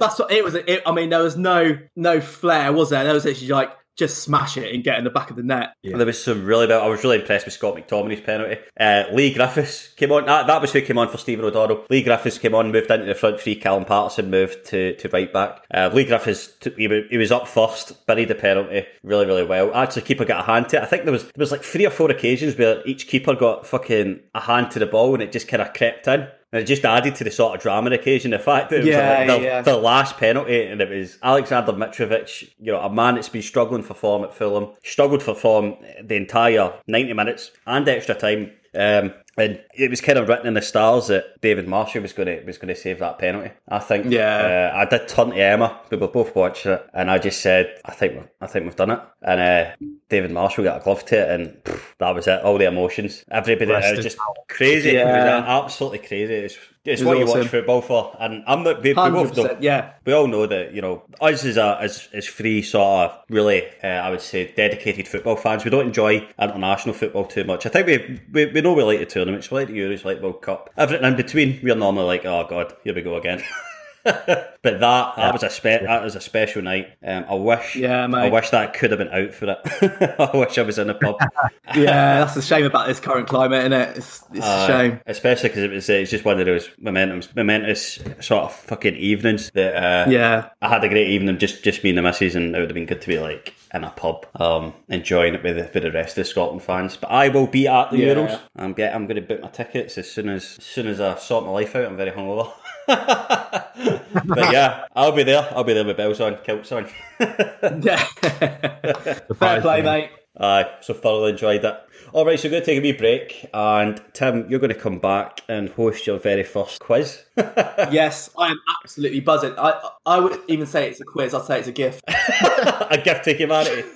That's 0.00 0.18
what 0.18 0.32
it 0.32 0.42
was. 0.42 0.54
It, 0.56 0.82
I 0.84 0.92
mean, 0.92 1.10
there 1.10 1.22
was 1.22 1.36
no 1.36 1.78
no 1.94 2.20
flair, 2.20 2.72
was 2.72 2.90
there? 2.90 3.04
There 3.04 3.14
was 3.14 3.24
actually 3.24 3.48
like 3.48 3.70
just 3.96 4.22
smash 4.22 4.56
it 4.56 4.74
and 4.74 4.82
get 4.82 4.96
in 4.98 5.04
the 5.04 5.10
back 5.10 5.30
of 5.30 5.36
the 5.36 5.42
net. 5.42 5.74
There 5.84 6.06
was 6.06 6.20
some 6.22 6.44
really 6.46 6.66
bad. 6.66 6.80
I 6.80 6.88
was 6.88 7.04
really 7.04 7.20
impressed 7.20 7.44
with 7.44 7.52
Scott 7.54 7.76
McTominay's 7.76 8.20
penalty. 8.22 8.58
Uh, 8.78 9.04
Leigh 9.12 9.32
Griffiths 9.34 9.88
came 9.94 10.10
on. 10.10 10.24
That, 10.26 10.46
that 10.46 10.60
was 10.60 10.72
who 10.72 10.80
came 10.80 10.96
on 10.98 11.08
for 11.08 11.18
Stephen 11.18 11.44
O'Donnell. 11.44 11.84
Leigh 11.90 12.02
Griffiths 12.02 12.38
came 12.38 12.54
on, 12.54 12.72
moved 12.72 12.90
into 12.90 13.04
the 13.06 13.14
front 13.14 13.38
three. 13.38 13.54
Callum 13.56 13.84
Paterson 13.84 14.30
moved 14.30 14.64
to, 14.66 14.96
to 14.96 15.08
right 15.10 15.30
back. 15.32 15.62
Uh, 15.72 15.90
Leigh 15.92 16.06
Griffiths, 16.06 16.48
t- 16.60 16.72
he, 16.76 17.06
he 17.10 17.18
was 17.18 17.30
up 17.30 17.46
first, 17.46 18.06
buried 18.06 18.28
the 18.28 18.34
penalty 18.34 18.86
really, 19.04 19.26
really 19.26 19.44
well. 19.44 19.72
Actually, 19.74 20.02
keeper 20.02 20.24
got 20.24 20.40
a 20.40 20.44
hand 20.44 20.68
to 20.70 20.78
it. 20.78 20.82
I 20.82 20.86
think 20.86 21.04
there 21.04 21.12
was 21.12 21.24
there 21.24 21.32
was 21.36 21.52
like 21.52 21.62
three 21.62 21.86
or 21.86 21.90
four 21.90 22.10
occasions 22.10 22.56
where 22.58 22.82
each 22.86 23.06
keeper 23.06 23.34
got 23.36 23.66
fucking 23.66 24.20
a 24.34 24.40
hand 24.40 24.70
to 24.72 24.78
the 24.78 24.86
ball 24.86 25.12
and 25.14 25.22
it 25.22 25.30
just 25.30 25.46
kind 25.46 25.60
of 25.62 25.74
crept 25.74 26.08
in. 26.08 26.26
And 26.52 26.62
it 26.62 26.66
just 26.66 26.84
added 26.84 27.14
to 27.16 27.24
the 27.24 27.30
sort 27.30 27.54
of 27.54 27.62
drama 27.62 27.90
occasion. 27.90 28.32
The 28.32 28.38
fact 28.38 28.70
that 28.70 28.76
it 28.76 28.78
was 28.80 28.88
Yeah, 28.88 29.18
like 29.18 29.26
the, 29.28 29.44
yeah. 29.44 29.62
the 29.62 29.76
last 29.76 30.16
penalty, 30.16 30.64
and 30.64 30.80
it 30.80 30.90
was 30.90 31.16
Alexander 31.22 31.72
Mitrovic, 31.72 32.50
you 32.58 32.72
know, 32.72 32.80
a 32.80 32.92
man 32.92 33.14
that's 33.14 33.28
been 33.28 33.42
struggling 33.42 33.82
for 33.82 33.94
form 33.94 34.24
at 34.24 34.34
Fulham, 34.34 34.70
struggled 34.82 35.22
for 35.22 35.34
form 35.34 35.76
the 36.02 36.16
entire 36.16 36.72
90 36.86 37.12
minutes 37.12 37.52
and 37.66 37.88
extra 37.88 38.14
time. 38.14 38.52
Um, 38.74 39.12
and 39.36 39.60
it 39.74 39.90
was 39.90 40.00
kind 40.00 40.18
of 40.18 40.28
written 40.28 40.46
in 40.46 40.54
the 40.54 40.62
stars 40.62 41.06
that 41.06 41.40
David 41.40 41.66
Marshall 41.66 42.02
was 42.02 42.12
going 42.12 42.26
to 42.26 42.44
was 42.44 42.58
going 42.58 42.68
to 42.68 42.76
save 42.80 42.98
that 42.98 43.18
penalty. 43.18 43.50
I 43.68 43.78
think. 43.78 44.06
Yeah. 44.12 44.70
Uh, 44.74 44.76
I 44.76 44.84
did 44.84 45.08
turn 45.08 45.30
to 45.30 45.36
Emma. 45.36 45.80
We 45.90 45.96
were 45.96 46.08
both 46.08 46.34
watching 46.36 46.72
it, 46.72 46.86
and 46.92 47.10
I 47.10 47.18
just 47.18 47.40
said, 47.40 47.74
"I 47.84 47.92
think, 47.92 48.28
I 48.40 48.46
think 48.46 48.66
we've 48.66 48.76
done 48.76 48.90
it." 48.90 49.00
And 49.22 49.40
uh, 49.40 49.70
David 50.08 50.30
Marshall 50.32 50.64
got 50.64 50.80
a 50.80 50.84
glove 50.84 51.04
to 51.06 51.16
it, 51.18 51.40
and 51.40 51.64
pff, 51.64 51.80
that 51.98 52.14
was 52.14 52.26
it. 52.26 52.42
All 52.42 52.58
the 52.58 52.66
emotions, 52.66 53.24
everybody, 53.30 53.70
it 53.72 53.96
was 53.96 54.04
just 54.04 54.18
crazy. 54.48 54.90
It 54.90 55.04
was 55.06 55.14
Yeah. 55.14 55.44
absolutely 55.64 55.98
crazy. 55.98 56.34
It 56.34 56.42
was 56.42 56.58
what 57.02 57.18
you 57.18 57.26
watch 57.26 57.46
football 57.48 57.80
for, 57.80 58.16
and 58.20 58.42
I'm 58.46 58.62
not. 58.62 58.82
We, 58.82 58.90
we 58.90 58.94
both 58.94 59.36
know 59.36 59.56
yeah. 59.60 59.92
we 60.04 60.12
all 60.12 60.26
know 60.26 60.46
that 60.46 60.74
you 60.74 60.82
know 60.82 61.02
us 61.20 61.44
as 61.44 61.56
a 61.56 61.78
as, 61.80 62.08
as 62.12 62.26
free 62.26 62.62
sort 62.62 63.10
of 63.10 63.18
really 63.28 63.64
uh, 63.82 63.86
I 63.86 64.10
would 64.10 64.20
say 64.20 64.52
dedicated 64.52 65.08
football 65.08 65.36
fans. 65.36 65.64
We 65.64 65.70
don't 65.70 65.86
enjoy 65.86 66.28
international 66.38 66.94
football 66.94 67.24
too 67.24 67.44
much. 67.44 67.66
I 67.66 67.68
think 67.68 67.86
we 67.86 68.20
we, 68.32 68.52
we 68.52 68.60
know 68.60 68.72
we 68.72 68.82
like 68.82 69.00
the 69.00 69.06
tournaments, 69.06 69.50
we 69.50 69.58
like 69.58 69.68
the 69.68 69.78
Euros, 69.78 70.04
we 70.04 70.12
like 70.12 70.22
World 70.22 70.42
Cup. 70.42 70.70
Everything 70.76 71.06
in 71.06 71.16
between, 71.16 71.60
we're 71.62 71.74
normally 71.74 72.06
like, 72.06 72.24
oh 72.24 72.46
god, 72.48 72.74
here 72.84 72.94
we 72.94 73.02
go 73.02 73.16
again. 73.16 73.42
but 74.04 74.54
that 74.62 74.80
that 75.16 75.32
was 75.32 75.42
a 75.42 75.50
spe- 75.50 75.82
that 75.84 76.02
was 76.02 76.16
a 76.16 76.20
special 76.20 76.62
night. 76.62 76.88
Um, 77.04 77.24
I 77.28 77.34
wish 77.34 77.76
Yeah, 77.76 78.06
mate. 78.06 78.26
I 78.26 78.28
wish 78.30 78.50
that 78.50 78.74
could 78.74 78.90
have 78.90 78.98
been 78.98 79.08
out 79.08 79.32
for 79.34 79.50
it. 79.50 80.14
I 80.20 80.36
wish 80.36 80.56
I 80.58 80.62
was 80.62 80.78
in 80.78 80.90
a 80.90 80.94
pub. 80.94 81.16
Yeah, 81.72 82.18
that's 82.18 82.34
the 82.34 82.42
shame 82.42 82.66
about 82.66 82.88
this 82.88 82.98
current 82.98 83.28
climate, 83.28 83.60
isn't 83.60 83.72
it? 83.72 83.96
It's, 83.98 84.24
it's 84.32 84.44
Uh, 84.44 84.64
a 84.64 84.66
shame. 84.66 85.00
especially 85.06 85.50
because 85.50 85.62
it 85.62 85.70
was 85.70 85.88
uh, 85.88 85.92
it's 85.92 86.10
just 86.10 86.24
one 86.24 86.40
of 86.40 86.46
those 86.46 86.68
momentum, 86.80 87.22
momentous 87.36 88.00
sort 88.20 88.42
of 88.46 88.52
fucking 88.54 88.96
evenings 88.96 89.50
that 89.54 89.76
uh, 89.76 90.10
Yeah. 90.10 90.48
I 90.60 90.68
had 90.68 90.82
a 90.82 90.88
great 90.88 91.06
evening, 91.08 91.38
just 91.38 91.62
just 91.62 91.84
me 91.84 91.90
and 91.90 91.98
the 91.98 92.02
missus, 92.02 92.34
and 92.34 92.56
it 92.56 92.58
would 92.58 92.70
have 92.70 92.74
been 92.74 92.86
good 92.86 93.00
to 93.02 93.06
be 93.08 93.20
like 93.20 93.54
in 93.72 93.84
a 93.84 93.90
pub, 93.90 94.26
um, 94.40 94.74
enjoying 94.88 95.34
it 95.34 95.44
with 95.44 95.54
the, 95.54 95.70
with 95.72 95.84
the 95.84 95.92
rest 95.92 96.18
of 96.18 96.24
the 96.24 96.28
Scotland 96.30 96.60
fans. 96.62 96.96
But 96.96 97.12
I 97.12 97.28
will 97.28 97.46
be 97.46 97.68
at 97.68 97.92
the 97.92 97.98
Yeah. 97.98 98.14
Euros. 98.14 98.40
I'm 98.56 98.72
get 98.72 98.92
I'm 98.92 99.06
going 99.06 99.14
to 99.20 99.22
book 99.22 99.40
my 99.40 99.48
tickets 99.48 99.96
as 99.96 100.10
soon 100.10 100.28
as 100.28 100.56
as 100.58 100.64
soon 100.64 100.88
as 100.88 101.00
I 101.00 101.14
sort 101.18 101.44
my 101.44 101.52
life 101.52 101.76
out. 101.76 101.84
I'm 101.84 101.96
very 101.96 102.10
hungover. 102.10 102.50
but 104.24 104.52
yeah, 104.52 104.86
I'll 104.96 105.12
be 105.12 105.22
there. 105.22 105.48
I'll 105.52 105.64
be 105.64 105.74
there 105.74 105.84
with 105.84 105.96
bells 105.96 106.20
on, 106.20 106.38
kilts 106.44 106.72
on. 106.72 106.88
Yeah. 107.20 108.04
Fair 108.04 109.24
Surprised 109.28 109.62
play, 109.62 109.82
mate. 109.82 110.10
Aye, 110.38 110.70
so 110.80 110.94
thoroughly 110.94 111.32
enjoyed 111.32 111.64
it. 111.64 111.76
All 112.12 112.24
right, 112.24 112.40
so 112.40 112.48
we're 112.48 112.52
going 112.52 112.62
to 112.62 112.66
take 112.66 112.78
a 112.78 112.82
wee 112.82 112.92
break, 112.92 113.48
and 113.52 114.00
Tim, 114.14 114.50
you're 114.50 114.58
going 114.58 114.72
to 114.72 114.78
come 114.78 114.98
back 114.98 115.42
and 115.48 115.68
host 115.68 116.06
your 116.06 116.18
very 116.18 116.42
first 116.42 116.80
quiz. 116.80 117.24
yes, 117.36 118.30
I 118.36 118.48
am 118.48 118.58
absolutely 118.82 119.20
buzzing. 119.20 119.54
I 119.58 119.90
I 120.06 120.18
would 120.18 120.40
even 120.48 120.66
say 120.66 120.88
it's 120.88 121.00
a 121.00 121.04
quiz. 121.04 121.34
I'd 121.34 121.44
say 121.44 121.58
it's 121.58 121.68
a 121.68 121.72
gift. 121.72 122.02
a 122.08 123.00
gift 123.04 123.24
to 123.24 123.34
humanity. 123.34 123.88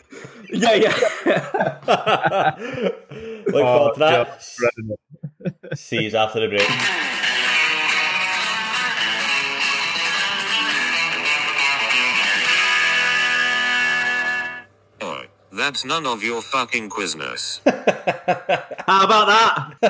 yeah, 0.52 0.74
yeah. 0.74 0.94
Look 3.46 3.62
forward 3.62 3.94
to 3.94 4.04
oh, 4.04 4.08
that. 4.10 4.38
just 4.38 4.58
dreading 4.58 4.96
it. 5.40 5.78
See 5.78 6.02
you 6.04 6.16
after 6.16 6.40
the 6.40 6.48
break. 6.48 6.68
That's 15.56 15.84
none 15.84 16.06
of 16.06 16.22
your 16.22 16.42
fucking 16.42 16.88
quizness. 16.90 17.60
How 18.86 19.04
about 19.04 19.26
that? 19.26 19.70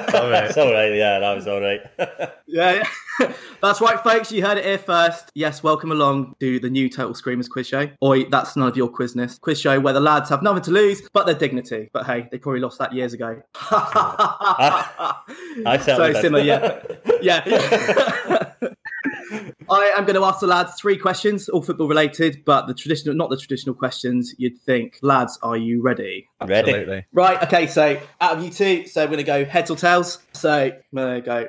It's 0.45 0.59
all 0.59 0.73
right. 0.73 0.93
Yeah, 0.95 1.19
that 1.21 1.35
was 1.35 1.47
all 1.47 1.61
right. 1.61 1.81
Yeah, 2.47 2.85
yeah. 3.19 3.33
that's 3.61 3.81
right, 3.81 3.99
folks. 4.05 4.31
You 4.31 4.45
heard 4.45 4.59
it 4.59 4.65
here 4.65 4.79
first. 4.79 5.33
Yes, 5.35 5.65
welcome 5.65 5.91
along 5.91 6.37
to 6.39 6.61
the 6.61 6.71
new 6.71 6.89
Total 6.89 7.13
Screamers 7.13 7.49
quiz 7.49 7.67
show. 7.67 7.89
Oi, 8.01 8.27
that's 8.27 8.55
none 8.55 8.69
of 8.69 8.77
your 8.77 8.89
quizness. 8.89 9.41
Quiz 9.41 9.61
show 9.61 9.81
where 9.81 9.93
the 9.93 9.99
lads 9.99 10.31
have 10.31 10.41
nothing 10.41 10.63
to 10.65 10.71
lose 10.71 11.03
but 11.13 11.27
their 11.27 11.35
dignity. 11.35 11.91
But 11.93 12.07
hey, 12.07 12.29
they 12.31 12.39
probably 12.39 12.61
lost 12.61 12.79
that 12.79 12.93
years 12.93 13.13
ago. 13.13 13.43
I 13.71 15.15
so 15.85 16.13
similar, 16.13 16.45
yeah, 16.45 16.81
yeah. 17.21 18.53
I 19.71 19.93
am 19.97 20.05
going 20.05 20.17
to 20.17 20.25
ask 20.25 20.41
the 20.41 20.47
lads 20.47 20.75
three 20.75 20.97
questions, 20.97 21.49
all 21.49 21.63
football 21.63 21.89
related, 21.89 22.45
but 22.45 22.67
the 22.67 22.75
traditional, 22.75 23.15
not 23.15 23.31
the 23.31 23.37
traditional 23.37 23.75
questions 23.75 24.35
you'd 24.39 24.59
think. 24.61 24.99
Lads, 25.03 25.39
are 25.43 25.57
you 25.57 25.83
ready? 25.83 26.27
Ready? 26.41 26.71
Absolutely. 26.71 27.07
Right. 27.13 27.43
Okay. 27.43 27.67
So 27.67 28.01
out 28.21 28.37
of 28.37 28.45
you 28.45 28.51
two, 28.51 28.87
so 28.87 29.03
we're 29.03 29.09
going 29.09 29.19
to 29.19 29.25
go 29.25 29.45
heads 29.45 29.71
or 29.71 29.77
tails. 29.77 30.19
So 30.33 30.51
I'm 30.53 30.73
going 30.95 31.15
to 31.17 31.21
go. 31.27 31.49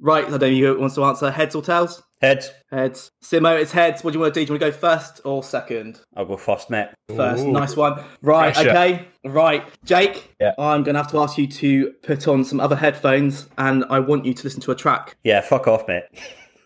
Right. 0.00 0.24
I 0.24 0.28
don't 0.38 0.40
know 0.40 0.48
who 0.74 0.80
wants 0.80 0.94
to 0.94 1.04
answer 1.04 1.30
heads 1.30 1.54
or 1.54 1.62
tails. 1.62 2.02
Heads. 2.20 2.50
Heads. 2.70 3.10
Simo, 3.24 3.58
it's 3.58 3.72
heads. 3.72 4.04
What 4.04 4.12
do 4.12 4.18
you 4.18 4.20
want 4.20 4.34
to 4.34 4.40
do? 4.40 4.46
Do 4.46 4.52
you 4.52 4.58
want 4.58 4.62
to 4.62 4.70
go 4.70 4.76
first 4.76 5.22
or 5.24 5.42
second? 5.42 6.00
I'll 6.16 6.26
go 6.26 6.36
first, 6.36 6.68
mate. 6.68 6.88
First. 7.08 7.44
Ooh. 7.44 7.50
Nice 7.50 7.76
one. 7.76 8.02
Right. 8.20 8.52
Pressure. 8.54 8.70
Okay. 8.70 9.08
Right. 9.24 9.64
Jake, 9.84 10.34
Yeah. 10.40 10.52
I'm 10.58 10.82
going 10.82 10.94
to 10.94 11.02
have 11.02 11.10
to 11.12 11.18
ask 11.18 11.38
you 11.38 11.46
to 11.46 11.92
put 12.02 12.28
on 12.28 12.44
some 12.44 12.60
other 12.60 12.76
headphones 12.76 13.48
and 13.56 13.84
I 13.88 14.00
want 14.00 14.26
you 14.26 14.34
to 14.34 14.44
listen 14.44 14.60
to 14.62 14.70
a 14.70 14.74
track. 14.74 15.16
Yeah, 15.24 15.40
fuck 15.40 15.66
off, 15.66 15.88
mate. 15.88 16.04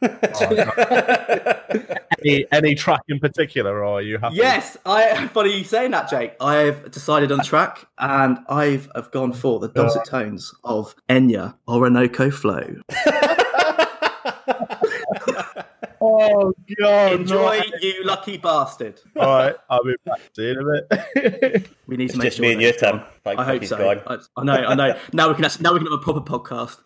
Oh, 0.04 1.94
any, 2.24 2.46
any 2.52 2.74
track 2.74 3.02
in 3.08 3.18
particular, 3.18 3.84
or 3.84 3.98
are 3.98 4.02
you 4.02 4.18
happy? 4.18 4.36
Yes, 4.36 4.76
I. 4.84 5.26
Funny 5.28 5.58
you 5.58 5.64
saying 5.64 5.90
that, 5.92 6.08
Jake. 6.10 6.34
I've 6.40 6.90
decided 6.90 7.32
on 7.32 7.44
track, 7.44 7.86
and 7.98 8.38
I've 8.48 8.88
have 8.94 9.10
gone 9.10 9.32
for 9.32 9.60
the 9.60 9.68
dulcet 9.68 10.04
tones 10.06 10.54
of 10.64 10.94
Enya 11.08 11.54
Orinoco 11.68 12.30
Flow. 12.30 12.76
Oh 16.06 16.52
god! 16.78 17.12
Enjoy, 17.12 17.58
no. 17.58 17.62
you 17.80 18.04
lucky 18.04 18.36
bastard. 18.36 19.00
All 19.16 19.26
right, 19.26 19.56
I'll 19.70 19.82
be 19.82 19.94
back 20.04 20.20
to 20.34 20.42
you 20.42 20.50
in 20.50 20.58
a 20.58 20.64
bit. 21.22 21.70
We 21.86 21.96
need 21.96 22.08
to 22.10 22.14
It's 22.14 22.16
make 22.16 22.24
just 22.26 22.36
sure 22.36 22.42
me 22.46 22.52
and 22.52 22.60
that 22.60 22.74
you. 22.74 22.78
Tim. 22.78 23.00
Thank 23.24 23.38
I 23.38 23.44
fuck 23.44 23.54
hope 23.54 23.64
so. 23.64 23.76
gone. 23.78 24.02
I, 24.06 24.40
I 24.40 24.44
know, 24.44 24.52
I 24.52 24.74
know. 24.74 24.98
Now 25.14 25.28
we 25.28 25.34
can 25.34 25.44
actually, 25.46 25.62
now 25.62 25.72
we 25.72 25.78
can 25.78 25.86
have 25.86 25.98
a 25.98 26.02
proper 26.02 26.20
podcast. 26.20 26.80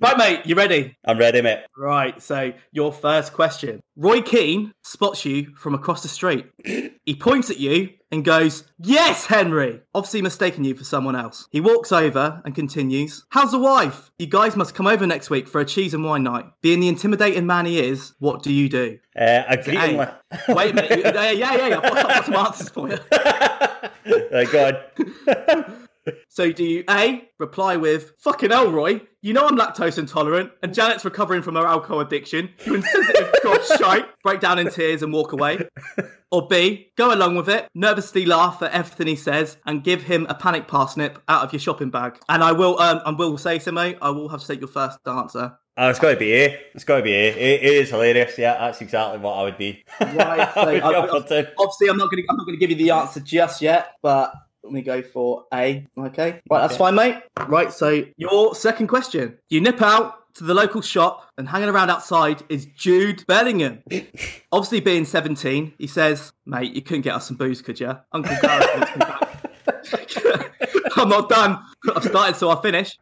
Right, 0.00 0.16
mate, 0.16 0.46
you 0.46 0.54
ready? 0.54 0.96
I'm 1.04 1.18
ready, 1.18 1.42
mate. 1.42 1.64
Right. 1.76 2.20
So 2.22 2.52
your 2.72 2.92
first 2.92 3.32
question: 3.32 3.80
Roy 3.96 4.22
Keane 4.22 4.72
spots 4.82 5.24
you 5.24 5.54
from 5.56 5.74
across 5.74 6.02
the 6.02 6.08
street. 6.08 6.46
He 6.64 7.14
points 7.14 7.50
at 7.50 7.58
you 7.58 7.90
and 8.10 8.24
goes, 8.24 8.64
"Yes, 8.78 9.26
Henry." 9.26 9.80
Obviously 9.94 10.22
mistaking 10.22 10.64
you 10.64 10.74
for 10.74 10.84
someone 10.84 11.16
else. 11.16 11.48
He 11.50 11.60
walks 11.60 11.92
over 11.92 12.42
and 12.44 12.54
continues, 12.54 13.24
"How's 13.30 13.52
the 13.52 13.58
wife? 13.58 14.10
You 14.18 14.26
guys 14.26 14.56
must 14.56 14.74
come 14.74 14.86
over 14.86 15.06
next 15.06 15.30
week 15.30 15.48
for 15.48 15.60
a 15.60 15.64
cheese 15.64 15.94
and 15.94 16.04
wine 16.04 16.22
night." 16.22 16.46
Being 16.62 16.80
the 16.80 16.88
intimidating 16.88 17.46
man 17.46 17.66
he 17.66 17.78
is, 17.78 18.14
what 18.18 18.42
do 18.42 18.52
you 18.52 18.68
do? 18.68 18.98
Uh, 19.18 19.42
I 19.48 19.56
greet 19.56 19.78
him 19.78 20.08
wait 20.48 20.72
a 20.72 20.74
minute. 20.74 21.00
Yeah, 21.04 21.30
yeah, 21.30 21.68
yeah. 21.68 21.80
I've 21.82 21.92
got, 21.92 22.24
some 22.24 22.34
answers 22.34 22.68
for 22.68 22.88
you. 22.88 22.98
Right, 24.30 24.50
God. 24.52 24.84
So 26.28 26.52
do 26.52 26.62
you 26.62 26.84
A, 26.88 27.28
reply 27.40 27.76
with, 27.76 28.12
fucking 28.20 28.50
hell, 28.50 28.70
Roy, 28.70 29.00
you 29.26 29.32
know 29.32 29.44
I'm 29.44 29.58
lactose 29.58 29.98
intolerant, 29.98 30.52
and 30.62 30.72
Janet's 30.72 31.04
recovering 31.04 31.42
from 31.42 31.56
her 31.56 31.66
alcohol 31.66 31.98
addiction. 31.98 32.48
You 32.64 32.76
insensitive 32.76 33.32
godshite, 33.44 34.06
break 34.22 34.38
down 34.38 34.60
in 34.60 34.70
tears 34.70 35.02
and 35.02 35.12
walk 35.12 35.32
away. 35.32 35.68
Or 36.30 36.46
B, 36.46 36.92
go 36.96 37.12
along 37.12 37.34
with 37.34 37.48
it, 37.48 37.68
nervously 37.74 38.24
laugh 38.24 38.62
at 38.62 38.70
everything 38.70 39.08
he 39.08 39.16
says, 39.16 39.56
and 39.66 39.82
give 39.82 40.04
him 40.04 40.26
a 40.28 40.34
panic 40.34 40.68
parsnip 40.68 41.20
out 41.26 41.42
of 41.42 41.52
your 41.52 41.58
shopping 41.58 41.90
bag. 41.90 42.20
And 42.28 42.44
I 42.44 42.52
will, 42.52 42.78
um, 42.78 43.00
I 43.04 43.10
will 43.10 43.36
say, 43.36 43.58
Simo, 43.58 43.98
I 44.00 44.10
will 44.10 44.28
have 44.28 44.40
to 44.42 44.46
take 44.46 44.60
your 44.60 44.68
first 44.68 45.00
answer. 45.06 45.58
Oh, 45.76 45.90
it's 45.90 45.98
got 45.98 46.12
to 46.12 46.16
be 46.16 46.32
A. 46.32 46.60
It's 46.74 46.84
got 46.84 46.98
to 46.98 47.02
be 47.02 47.12
A. 47.12 47.34
A. 47.34 47.54
A 47.66 47.82
is 47.82 47.90
hilarious. 47.90 48.38
Yeah, 48.38 48.56
that's 48.58 48.80
exactly 48.80 49.18
what 49.18 49.32
I 49.32 49.42
would 49.42 49.58
be. 49.58 49.84
Right. 50.00 50.54
So 50.54 50.60
I 50.60 50.72
would 51.00 51.32
I- 51.32 51.52
obviously, 51.58 51.88
I'm 51.88 51.96
not 51.96 52.10
going 52.12 52.24
I'm 52.30 52.36
not 52.36 52.46
going 52.46 52.58
to 52.58 52.64
give 52.64 52.70
you 52.70 52.76
the 52.76 52.92
answer 52.92 53.20
just 53.20 53.60
yet, 53.60 53.92
but 54.02 54.32
let 54.66 54.72
me 54.72 54.82
go 54.82 55.00
for 55.00 55.44
A. 55.54 55.86
Okay. 55.96 56.40
Right, 56.50 56.60
that's 56.60 56.76
fine, 56.76 56.96
mate. 56.96 57.22
Right. 57.46 57.72
So 57.72 58.04
your 58.16 58.54
second 58.54 58.88
question: 58.88 59.38
You 59.48 59.60
nip 59.60 59.80
out 59.80 60.34
to 60.34 60.44
the 60.44 60.54
local 60.54 60.82
shop, 60.82 61.30
and 61.38 61.48
hanging 61.48 61.68
around 61.68 61.90
outside 61.90 62.42
is 62.48 62.66
Jude 62.76 63.24
Bellingham. 63.28 63.82
obviously, 64.52 64.80
being 64.80 65.04
17, 65.04 65.74
he 65.78 65.86
says, 65.86 66.32
"Mate, 66.46 66.74
you 66.74 66.82
couldn't 66.82 67.02
get 67.02 67.14
us 67.14 67.28
some 67.28 67.36
booze, 67.36 67.62
could 67.62 67.78
you?" 67.78 67.96
Uncle 68.12 68.36
Gareth 68.42 68.68
wants 68.74 68.92
me 68.92 68.98
back. 68.98 70.42
I'm 70.98 71.10
not 71.10 71.28
done. 71.28 71.58
I've 71.94 72.04
started, 72.04 72.36
so 72.36 72.48
I'll 72.48 72.62
finish. 72.62 72.98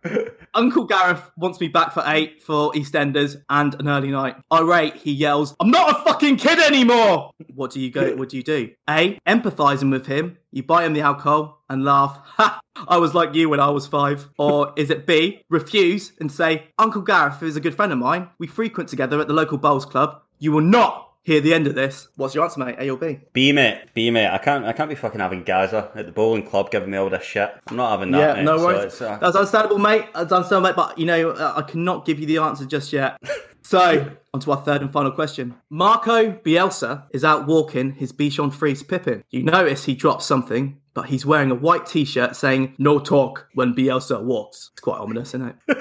Uncle 0.53 0.85
Gareth 0.85 1.31
wants 1.37 1.61
me 1.61 1.69
back 1.69 1.93
for 1.93 2.03
eight 2.07 2.43
for 2.43 2.73
EastEnders 2.73 3.37
and 3.49 3.75
an 3.77 3.89
early 3.89 4.11
night. 4.11 4.35
Irate, 4.53 4.97
he 4.97 5.13
yells, 5.13 5.55
"I'm 5.61 5.71
not 5.71 5.91
a 5.91 6.05
fucking 6.05 6.37
kid 6.39 6.59
anymore!" 6.59 7.31
What 7.55 7.71
do 7.71 7.81
you 7.81 7.91
go? 7.91 8.17
What 8.17 8.31
do 8.31 8.37
you 8.37 8.43
do? 8.43 8.71
A. 8.91 9.17
Empathizing 9.29 9.93
with 9.93 10.07
him, 10.07 10.39
you 10.51 10.65
buy 10.65 10.85
him 10.85 10.93
the 10.93 11.03
alcohol 11.03 11.63
and 11.71 11.85
laugh. 11.85 12.19
Ha! 12.35 12.61
I 12.89 12.97
was 12.97 13.15
like 13.15 13.33
you 13.37 13.49
when 13.49 13.61
I 13.61 13.71
was 13.71 13.87
five. 13.87 14.29
Or 14.37 14.73
is 14.77 14.91
it 14.91 15.07
B. 15.07 15.43
Refuse 15.49 16.13
and 16.19 16.31
say, 16.31 16.65
"Uncle 16.79 17.03
Gareth 17.03 17.45
is 17.45 17.55
a 17.55 17.61
good 17.61 17.77
friend 17.77 17.93
of 17.93 17.99
mine. 17.99 18.29
We 18.41 18.49
frequent 18.49 18.89
together 18.89 19.21
at 19.21 19.29
the 19.29 19.35
local 19.35 19.57
bowls 19.59 19.85
club. 19.85 20.21
You 20.41 20.51
will 20.51 20.63
not." 20.63 21.14
Hear 21.25 21.41
the 21.41 21.55
end 21.55 21.67
of 21.67 21.75
this. 21.75 22.09
What's 22.17 22.35
your 22.35 22.45
answer, 22.45 22.61
mate? 22.61 22.77
A 22.79 22.91
or 22.91 22.99
B? 22.99 23.19
B, 23.33 23.51
mate. 23.53 23.81
B, 23.95 24.11
mate. 24.11 24.29
I 24.29 24.37
can't. 24.37 24.67
I 24.67 24.73
can't 24.75 24.91
be 24.91 24.95
fucking 24.95 25.21
having 25.21 25.43
Gaza 25.43 25.91
at 25.95 26.05
the 26.05 26.13
bowling 26.13 26.45
club 26.47 26.71
giving 26.71 26.91
me 26.91 26.99
all 26.99 27.09
this 27.09 27.25
shit. 27.25 27.51
I'm 27.67 27.77
not 27.77 27.93
having 27.93 28.11
that. 28.11 28.19
yeah, 28.19 28.35
mate. 28.35 28.45
no 28.45 28.59
So 28.59 28.65
worries. 28.67 28.85
it's, 28.85 29.01
uh, 29.01 29.17
That's 29.23 29.35
understandable, 29.35 29.79
mate. 29.79 30.05
That's 30.15 30.31
understandable, 30.33 30.69
mate. 30.69 30.77
But 30.77 30.99
you 30.99 31.07
know, 31.07 31.31
uh, 31.31 31.55
I 31.57 31.63
cannot 31.63 32.05
give 32.05 32.21
you 32.21 32.27
the 32.27 32.39
answer 32.39 32.65
just 32.67 32.93
yet. 32.93 33.17
So, 33.67 34.11
on 34.35 34.41
to 34.41 34.51
our 34.51 34.59
third 34.63 34.83
and 34.83 34.93
final 34.93 35.11
question. 35.11 35.55
Marco 35.71 36.33
Bielsa 36.33 37.05
is 37.13 37.25
out 37.25 37.47
walking 37.47 37.93
his 37.93 38.13
Bichon 38.13 38.53
Frise 38.53 38.83
Pippin. 38.83 39.25
You 39.31 39.43
notice 39.43 39.87
he 39.87 39.95
drops 39.95 40.27
something, 40.27 40.79
but 40.93 41.07
he's 41.07 41.25
wearing 41.25 41.51
a 41.51 41.55
white 41.55 41.87
T-shirt 41.87 42.37
saying 42.37 42.75
"No 42.77 42.99
talk 42.99 43.49
when 43.55 43.73
Bielsa 43.75 44.23
walks." 44.23 44.69
It's 44.75 44.83
quite 44.83 44.99
ominous, 45.01 45.29
isn't 45.31 45.55
it? 45.69 45.79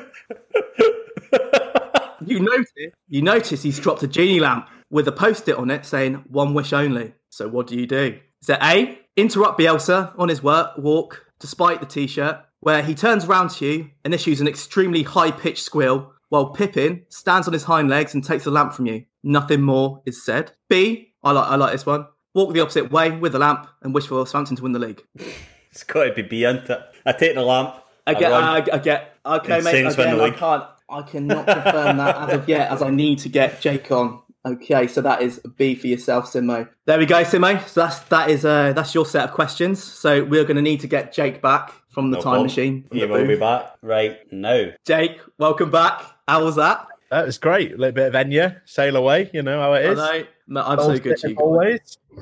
you 2.25 2.39
notice. 2.39 2.71
You 3.09 3.21
notice 3.21 3.61
he's 3.63 3.79
dropped 3.79 4.01
a 4.03 4.07
genie 4.07 4.39
lamp 4.39 4.69
with 4.93 5.07
a 5.07 5.11
post-it 5.11 5.57
on 5.57 5.71
it 5.71 5.85
saying 5.85 6.23
"One 6.29 6.53
wish 6.53 6.71
only." 6.71 7.13
So, 7.29 7.49
what 7.49 7.67
do 7.67 7.75
you 7.75 7.87
do? 7.87 8.19
Is 8.41 8.49
it 8.49 8.59
A? 8.61 8.99
Interrupt 9.17 9.59
Bielsa 9.59 10.13
on 10.17 10.29
his 10.29 10.41
work 10.43 10.77
walk, 10.77 11.25
despite 11.39 11.79
the 11.79 11.85
T-shirt, 11.85 12.37
where 12.61 12.81
he 12.81 12.95
turns 12.95 13.25
around 13.25 13.49
to 13.51 13.65
you 13.65 13.89
and 14.05 14.13
issues 14.13 14.39
an 14.39 14.47
extremely 14.47 15.03
high-pitched 15.03 15.63
squeal 15.63 16.13
while 16.29 16.51
Pippin 16.51 17.05
stands 17.09 17.47
on 17.47 17.53
his 17.53 17.63
hind 17.63 17.89
legs 17.89 18.13
and 18.13 18.23
takes 18.23 18.43
the 18.43 18.51
lamp 18.51 18.73
from 18.73 18.85
you. 18.85 19.05
Nothing 19.23 19.61
more 19.61 20.01
is 20.05 20.23
said. 20.23 20.51
B, 20.69 21.13
I 21.23 21.31
like 21.31 21.47
I 21.47 21.55
like 21.55 21.71
this 21.73 21.85
one. 21.85 22.07
Walk 22.35 22.53
the 22.53 22.61
opposite 22.61 22.91
way 22.91 23.11
with 23.11 23.33
the 23.33 23.39
lamp 23.39 23.67
and 23.81 23.93
wish 23.93 24.07
for 24.07 24.25
Southampton 24.25 24.55
to 24.57 24.63
win 24.63 24.71
the 24.71 24.79
league. 24.79 25.03
it's 25.71 25.83
got 25.83 26.05
to 26.05 26.13
be 26.13 26.21
B, 26.23 26.43
isn't 26.45 26.69
it? 26.69 26.81
I 27.05 27.11
take 27.11 27.35
the 27.35 27.43
lamp. 27.43 27.75
I 28.05 28.13
get. 28.15 28.31
I, 28.31 28.57
I 28.57 28.77
get. 28.79 29.15
Okay, 29.25 29.55
And 29.55 29.63
mate. 29.63 29.85
Again, 29.85 30.19
I 30.19 30.29
can't. 30.31 30.63
I 30.89 31.01
cannot 31.03 31.45
confirm 31.45 31.97
that 31.97 32.15
as 32.17 32.33
of 32.33 32.49
yet, 32.49 32.71
as 32.71 32.81
I 32.81 32.89
need 32.89 33.19
to 33.19 33.29
get 33.29 33.61
Jake 33.61 33.91
on. 33.91 34.22
Okay, 34.45 34.87
so 34.87 34.99
that 35.01 35.21
is 35.21 35.39
a 35.45 35.47
B 35.47 35.73
for 35.73 35.87
yourself, 35.87 36.25
Simo. 36.33 36.67
There 36.85 36.99
we 36.99 37.05
go, 37.05 37.23
Simo. 37.23 37.65
So 37.67 37.81
that's 37.81 37.99
that 38.09 38.29
is 38.29 38.43
uh 38.43 38.73
that's 38.73 38.93
your 38.93 39.05
set 39.05 39.23
of 39.29 39.31
questions. 39.33 39.81
So 39.81 40.25
we're 40.25 40.43
going 40.43 40.57
to 40.57 40.61
need 40.61 40.81
to 40.81 40.87
get 40.87 41.13
Jake 41.13 41.41
back 41.41 41.71
from 41.89 42.11
the 42.11 42.17
No 42.17 42.21
time 42.23 42.31
problem. 42.31 42.43
machine. 42.47 42.85
He 42.91 43.05
will 43.05 43.25
be 43.25 43.37
back 43.37 43.75
right 43.81 44.17
now. 44.33 44.65
Jake, 44.85 45.19
welcome 45.37 45.71
back. 45.71 46.01
How 46.27 46.43
was 46.43 46.57
that? 46.57 46.87
That 47.13 47.27
was 47.27 47.37
great. 47.37 47.73
A 47.73 47.77
little 47.77 47.91
bit 47.93 48.07
of 48.07 48.13
Enya, 48.15 48.61
sail 48.65 48.95
away. 48.95 49.29
You 49.33 49.43
know 49.43 49.61
how 49.61 49.73
it 49.73 49.85
is. 49.85 49.99
I 49.99 50.27
know. 50.47 50.63
I'm 50.65 50.79
so 50.79 50.97
good 50.97 51.15
to 51.17 51.29
you. 51.29 51.35
Always. 51.35 51.99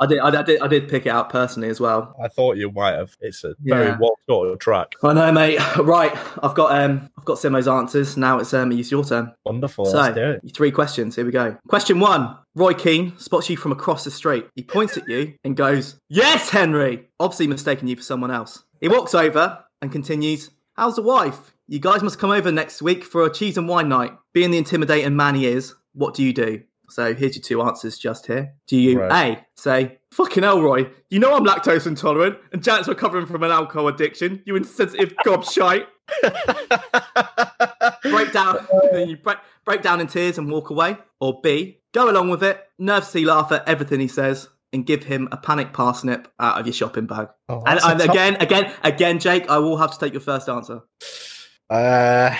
I 0.00 0.06
did, 0.06 0.20
I, 0.20 0.42
did, 0.42 0.62
I 0.62 0.68
did 0.68 0.88
pick 0.88 1.06
it 1.06 1.08
out 1.08 1.28
personally 1.28 1.68
as 1.68 1.80
well. 1.80 2.14
I 2.22 2.28
thought 2.28 2.56
you 2.56 2.70
might 2.70 2.94
have. 2.94 3.16
It's 3.20 3.42
a 3.42 3.56
very 3.58 3.86
Yeah. 3.86 3.98
well 4.00 4.14
thought 4.28 4.44
of 4.44 4.60
track. 4.60 4.92
I 5.02 5.12
know, 5.12 5.32
mate. 5.32 5.58
Right, 5.80 6.16
I've 6.40 6.54
got 6.54 6.70
um, 6.80 7.10
I've 7.18 7.24
got 7.24 7.38
Simo's 7.38 7.66
answers. 7.66 8.16
Now 8.16 8.38
it's 8.38 8.54
um, 8.54 8.70
it's 8.70 8.92
your 8.92 9.04
turn. 9.04 9.32
Wonderful. 9.44 9.86
so, 9.86 9.96
Let's 9.96 10.14
do 10.14 10.38
it. 10.44 10.54
three 10.54 10.70
questions. 10.70 11.16
Here 11.16 11.24
we 11.24 11.32
go. 11.32 11.56
Question 11.66 11.98
one: 11.98 12.36
Roy 12.54 12.74
Keane 12.74 13.18
spots 13.18 13.50
you 13.50 13.56
from 13.56 13.72
across 13.72 14.04
the 14.04 14.12
street. 14.12 14.46
He 14.54 14.62
points 14.62 14.96
at 14.96 15.08
you 15.08 15.34
and 15.42 15.56
goes, 15.56 15.98
"Yes, 16.08 16.48
Henry." 16.50 17.08
Obviously, 17.18 17.48
mistaking 17.48 17.88
you 17.88 17.96
for 17.96 18.02
someone 18.02 18.30
else. 18.30 18.62
He 18.80 18.86
walks 18.86 19.14
over 19.16 19.64
and 19.82 19.90
continues, 19.90 20.50
"How's 20.74 20.94
the 20.94 21.02
wife? 21.02 21.54
You 21.70 21.78
guys 21.78 22.02
must 22.02 22.18
come 22.18 22.32
over 22.32 22.50
next 22.50 22.82
week 22.82 23.04
for 23.04 23.24
a 23.24 23.32
cheese 23.32 23.56
and 23.56 23.68
wine 23.68 23.88
night." 23.88 24.10
Being 24.32 24.50
the 24.50 24.58
intimidating 24.58 25.14
man 25.14 25.36
he 25.36 25.46
is, 25.46 25.72
what 25.92 26.14
do 26.14 26.24
you 26.24 26.32
do? 26.32 26.62
So 26.88 27.14
here's 27.14 27.36
your 27.36 27.44
two 27.44 27.62
answers 27.62 27.96
just 27.96 28.26
here. 28.26 28.54
Do 28.66 28.76
you 28.76 28.98
Right. 28.98 29.38
A 29.38 29.46
say, 29.54 29.98
fucking 30.10 30.42
Elroy, 30.42 30.90
you 31.10 31.20
know 31.20 31.36
I'm 31.36 31.44
lactose 31.44 31.86
intolerant 31.86 32.38
and 32.52 32.60
Janet's 32.60 32.88
recovering 32.88 33.26
from 33.26 33.44
an 33.44 33.52
alcohol 33.52 33.86
addiction, 33.86 34.42
you 34.46 34.56
insensitive 34.56 35.14
gobshite. 35.24 35.86
break 38.02 38.32
down 38.32 38.66
then 38.90 39.08
you 39.08 39.16
break, 39.16 39.38
break 39.64 39.80
down 39.80 40.00
in 40.00 40.08
tears 40.08 40.38
and 40.38 40.50
walk 40.50 40.70
away. 40.70 40.96
Or 41.20 41.40
B, 41.40 41.78
go 41.92 42.10
along 42.10 42.30
with 42.30 42.42
it, 42.42 42.60
nervously 42.80 43.24
laugh 43.24 43.52
at 43.52 43.68
everything 43.68 44.00
he 44.00 44.08
says, 44.08 44.48
and 44.72 44.84
give 44.84 45.04
him 45.04 45.28
a 45.30 45.36
panic 45.36 45.72
parsnip 45.72 46.26
out 46.40 46.58
of 46.58 46.66
your 46.66 46.72
shopping 46.72 47.06
bag. 47.06 47.28
Oh, 47.48 47.62
and 47.64 47.78
and 47.84 48.00
again, 48.00 48.34
again, 48.40 48.72
again, 48.82 49.20
Jake, 49.20 49.48
I 49.48 49.58
will 49.58 49.76
have 49.76 49.92
to 49.92 49.98
take 50.00 50.12
your 50.12 50.20
first 50.20 50.48
answer. 50.48 50.80
Uh, 51.70 52.34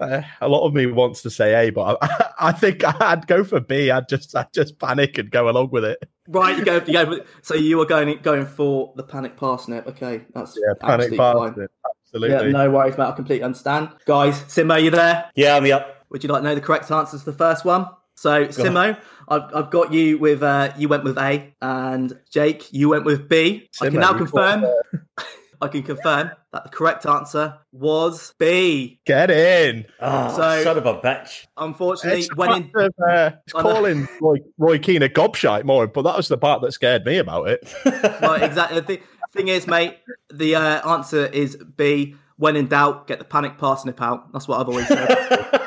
uh, 0.00 0.22
a 0.40 0.48
lot 0.48 0.64
of 0.66 0.72
me 0.72 0.86
wants 0.86 1.22
to 1.22 1.30
say 1.30 1.66
A, 1.66 1.70
but 1.70 1.98
I, 2.00 2.26
I 2.48 2.52
think 2.52 2.84
I'd 2.84 3.26
go 3.26 3.42
for 3.44 3.60
B. 3.60 3.90
I'd 3.90 4.08
just, 4.08 4.34
I'd 4.36 4.52
just 4.52 4.78
panic 4.78 5.18
and 5.18 5.30
go 5.30 5.48
along 5.48 5.70
with 5.70 5.84
it. 5.84 5.98
Right, 6.28 6.56
you 6.56 6.64
go, 6.64 6.76
you 6.86 6.92
go. 6.92 7.20
So 7.42 7.54
you 7.54 7.80
are 7.80 7.86
going 7.86 8.16
going 8.22 8.46
for 8.46 8.92
the 8.96 9.02
panic 9.02 9.36
parsnip. 9.36 9.86
Okay, 9.88 10.22
that's 10.34 10.56
Yeah, 10.56 10.74
panic 10.80 11.12
absolutely 11.12 11.16
parsnip. 11.18 11.56
fine. 11.56 11.92
Absolutely. 12.14 12.46
Yeah, 12.46 12.52
no 12.52 12.70
worries, 12.70 12.96
mate. 12.96 13.04
I 13.04 13.12
completely 13.12 13.42
understand. 13.42 13.90
Guys, 14.06 14.40
Simo, 14.44 14.74
are 14.74 14.78
you 14.78 14.90
there? 14.90 15.30
Yeah, 15.34 15.56
I'm 15.56 15.64
here. 15.64 15.84
Would 16.10 16.22
you 16.22 16.30
like 16.30 16.40
to 16.42 16.48
know 16.48 16.54
the 16.54 16.60
correct 16.60 16.90
answers 16.90 17.24
to 17.24 17.32
the 17.32 17.36
first 17.36 17.64
one? 17.64 17.86
So, 18.14 18.46
Simo, 18.46 18.98
I've, 19.28 19.54
I've 19.54 19.70
got 19.70 19.92
you 19.92 20.18
with, 20.18 20.42
uh, 20.42 20.72
you 20.76 20.88
went 20.88 21.04
with 21.04 21.18
A, 21.18 21.54
and 21.60 22.18
Jake, 22.30 22.72
you 22.72 22.88
went 22.88 23.04
with 23.04 23.28
B. 23.28 23.68
I 23.80 23.90
can 23.90 24.00
now 24.00 24.12
you 24.12 24.18
confirm, 24.18 24.62
thought, 24.62 25.26
I 25.60 25.68
can 25.68 25.82
confirm 25.82 26.30
that 26.52 26.64
the 26.64 26.70
correct 26.70 27.06
answer 27.06 27.58
was 27.72 28.34
B. 28.38 29.00
Get 29.04 29.30
in. 29.30 29.84
Oh, 30.00 30.36
So- 30.36 30.62
son 30.64 30.78
of 30.78 30.86
a 30.86 30.94
bitch. 31.00 31.46
Unfortunately, 31.56 32.20
It's, 32.20 32.36
when 32.36 32.52
in, 32.52 32.70
of, 32.76 32.92
uh, 33.08 33.30
it's 33.46 33.54
I 33.54 33.62
know. 33.62 33.72
calling 33.72 34.08
Roy, 34.20 34.36
Roy 34.58 34.78
Keane 34.78 35.02
a 35.02 35.08
gobshite 35.08 35.64
more, 35.64 35.86
but 35.86 36.02
that 36.02 36.16
was 36.16 36.28
the 36.28 36.38
part 36.38 36.62
that 36.62 36.72
scared 36.72 37.04
me 37.04 37.18
about 37.18 37.48
it. 37.48 37.72
right, 37.84 38.42
exactly. 38.42 38.80
The 38.80 38.86
thing, 38.86 38.98
thing 39.32 39.48
is, 39.48 39.66
mate, 39.66 39.98
the 40.32 40.54
uh, 40.54 40.88
answer 40.88 41.26
is 41.26 41.56
B. 41.76 42.14
When 42.36 42.54
in 42.54 42.68
doubt, 42.68 43.08
get 43.08 43.18
the 43.18 43.24
panic 43.24 43.58
parsnip 43.58 44.00
out. 44.00 44.32
That's 44.32 44.46
what 44.46 44.60
I've 44.60 44.68
always 44.68 44.86
said. 44.86 45.08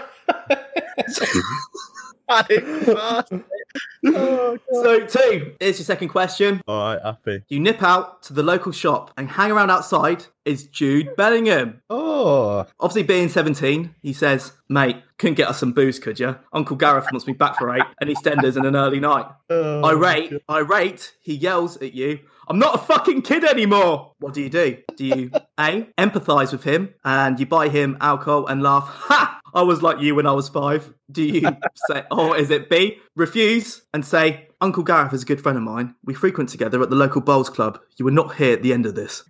Panic 2.29 2.63
parsnip. 2.95 3.45
oh, 4.07 4.57
so, 4.71 5.05
two, 5.05 5.53
here's 5.59 5.79
your 5.79 5.85
second 5.85 6.09
question. 6.09 6.61
All 6.67 6.95
right, 6.95 7.01
happy. 7.03 7.43
You 7.49 7.59
nip 7.59 7.81
out 7.83 8.23
to 8.23 8.33
the 8.33 8.43
local 8.43 8.71
shop 8.71 9.11
and 9.17 9.29
hang 9.29 9.51
around 9.51 9.69
outside 9.69 10.25
is 10.45 10.67
Jude 10.67 11.15
Bellingham. 11.15 11.81
Oh, 11.89 12.65
Obviously, 12.79 13.03
being 13.03 13.29
17, 13.29 13.95
he 14.01 14.13
says, 14.13 14.53
Mate, 14.69 14.98
couldn't 15.17 15.36
get 15.36 15.50
us 15.50 15.60
some 15.60 15.74
booze, 15.74 16.00
could 16.00 16.19
you? 16.19 16.36
Uncle 16.53 16.75
Gareth 16.75 17.05
wants 17.12 17.27
me 17.27 17.33
back 17.33 17.57
for 17.57 17.75
eight, 17.75 17.83
and 18.00 18.10
EastEnders 18.10 18.57
in 18.57 18.65
an 18.65 18.75
early 18.75 19.00
night. 19.00 19.25
oh 19.50 19.83
Irate, 19.83 20.33
irate, 20.50 21.13
he 21.21 21.36
yells 21.36 21.77
at 21.77 21.93
you, 21.93 22.19
I'm 22.51 22.60
not 22.60 22.75
a 22.75 22.79
fucking 22.79 23.21
kid 23.21 23.45
anymore. 23.45 24.13
What 24.19 24.33
do 24.33 24.41
you 24.41 24.50
do? 24.50 24.77
Do 24.98 25.05
you 25.05 25.31
A, 25.57 25.88
empathize 25.98 26.51
with 26.51 26.65
him 26.65 26.93
and 27.05 27.39
you 27.39 27.45
buy 27.45 27.69
him 27.69 27.98
alcohol 28.01 28.48
and 28.48 28.62
laugh, 28.62 28.83
Ha! 28.88 29.39
I 29.53 29.62
was 29.62 29.81
like 29.81 30.01
you 30.01 30.15
when 30.15 30.27
I 30.27 30.33
was 30.33 30.50
five. 30.50 30.93
Do 31.10 31.24
you 31.24 31.48
say, 31.88 32.03
or 32.12 32.36
is 32.36 32.50
it 32.50 32.69
B, 32.69 32.98
refuse 33.15 33.83
and 33.93 34.05
say, 34.05 34.50
Uncle 34.60 34.83
Gareth 34.83 35.13
is 35.13 35.24
a 35.24 35.25
good 35.25 35.41
friend 35.41 35.57
of 35.57 35.63
mine. 35.63 35.95
We 36.03 36.13
frequent 36.13 36.50
together 36.50 36.81
at 36.81 36.89
the 36.89 36.95
local 36.98 37.21
bowls 37.21 37.50
club. 37.50 37.79
You 37.95 38.03
were 38.03 38.12
not 38.12 38.36
here 38.36 38.53
at 38.53 38.63
the 38.63 38.74
end 38.74 38.86
of 38.86 38.95
this. 38.95 39.24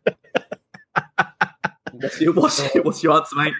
What's, 2.02 2.22
your, 2.22 2.34
what's, 2.34 2.76
what's 2.76 3.04
your 3.04 3.14
answer, 3.14 3.36
mate? 3.36 3.54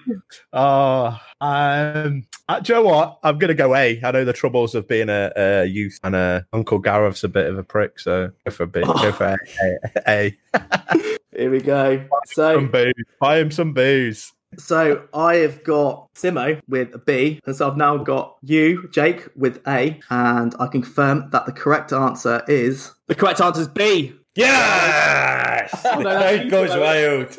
Oh, 0.52 1.18
um, 1.40 2.24
uh, 2.48 2.60
do 2.60 2.72
you 2.72 2.78
know 2.78 2.88
what? 2.88 3.18
I'm 3.22 3.38
going 3.38 3.48
to 3.48 3.54
go 3.54 3.74
A. 3.74 4.00
I 4.02 4.10
know 4.10 4.24
the 4.24 4.32
troubles 4.32 4.74
of 4.74 4.86
being 4.88 5.08
a, 5.08 5.32
a 5.36 5.64
youth, 5.64 5.98
and 6.02 6.14
uh, 6.14 6.42
Uncle 6.52 6.78
Gareth's 6.78 7.24
a 7.24 7.28
bit 7.28 7.46
of 7.46 7.58
a 7.58 7.64
prick, 7.64 7.98
so 7.98 8.30
go 8.44 8.50
for 8.50 8.66
B. 8.66 8.82
Go 8.82 9.12
for 9.12 9.36
A. 9.60 9.78
A. 10.06 10.38
a. 10.54 11.18
Here 11.36 11.50
we 11.50 11.60
go. 11.60 12.06
So, 12.26 12.56
Some 12.56 12.70
booze. 12.70 12.92
Buy 13.18 13.38
him 13.38 13.50
some 13.50 13.72
booze. 13.72 14.32
So 14.58 15.08
I 15.14 15.36
have 15.36 15.64
got 15.64 16.12
Simo 16.14 16.60
with 16.68 16.94
a 16.94 16.98
B, 16.98 17.40
and 17.46 17.56
so 17.56 17.70
I've 17.70 17.76
now 17.76 17.96
got 17.96 18.36
you, 18.42 18.88
Jake, 18.88 19.26
with 19.34 19.66
A, 19.66 19.98
and 20.10 20.54
I 20.60 20.66
can 20.66 20.82
confirm 20.82 21.30
that 21.30 21.46
the 21.46 21.52
correct 21.52 21.92
answer 21.92 22.42
is 22.48 22.92
the 23.06 23.14
correct 23.14 23.40
answer 23.40 23.62
is 23.62 23.68
B. 23.68 24.14
Yes! 24.34 25.70
Oh, 25.84 26.00
no, 26.00 26.48
goes 26.48 26.70
wild. 26.70 27.36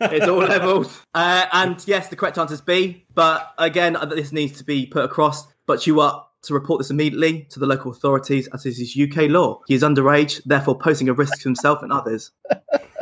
It's 0.00 0.26
all 0.26 0.38
levels. 0.38 1.02
Uh, 1.14 1.46
and 1.52 1.82
yes, 1.86 2.08
the 2.08 2.16
correct 2.16 2.38
answer 2.38 2.54
is 2.54 2.60
B. 2.60 3.04
But 3.14 3.52
again, 3.58 3.96
this 4.10 4.32
needs 4.32 4.58
to 4.58 4.64
be 4.64 4.86
put 4.86 5.04
across. 5.04 5.46
But 5.66 5.86
you 5.86 6.00
are 6.00 6.26
to 6.42 6.54
report 6.54 6.80
this 6.80 6.90
immediately 6.90 7.46
to 7.50 7.60
the 7.60 7.66
local 7.66 7.90
authorities, 7.90 8.48
as 8.48 8.62
this 8.62 8.78
is 8.78 8.96
UK 8.96 9.28
law. 9.30 9.60
He 9.66 9.74
is 9.74 9.82
underage, 9.82 10.42
therefore 10.44 10.78
posing 10.78 11.08
a 11.08 11.12
risk 11.12 11.38
to 11.40 11.44
himself 11.44 11.82
and 11.82 11.92
others. 11.92 12.32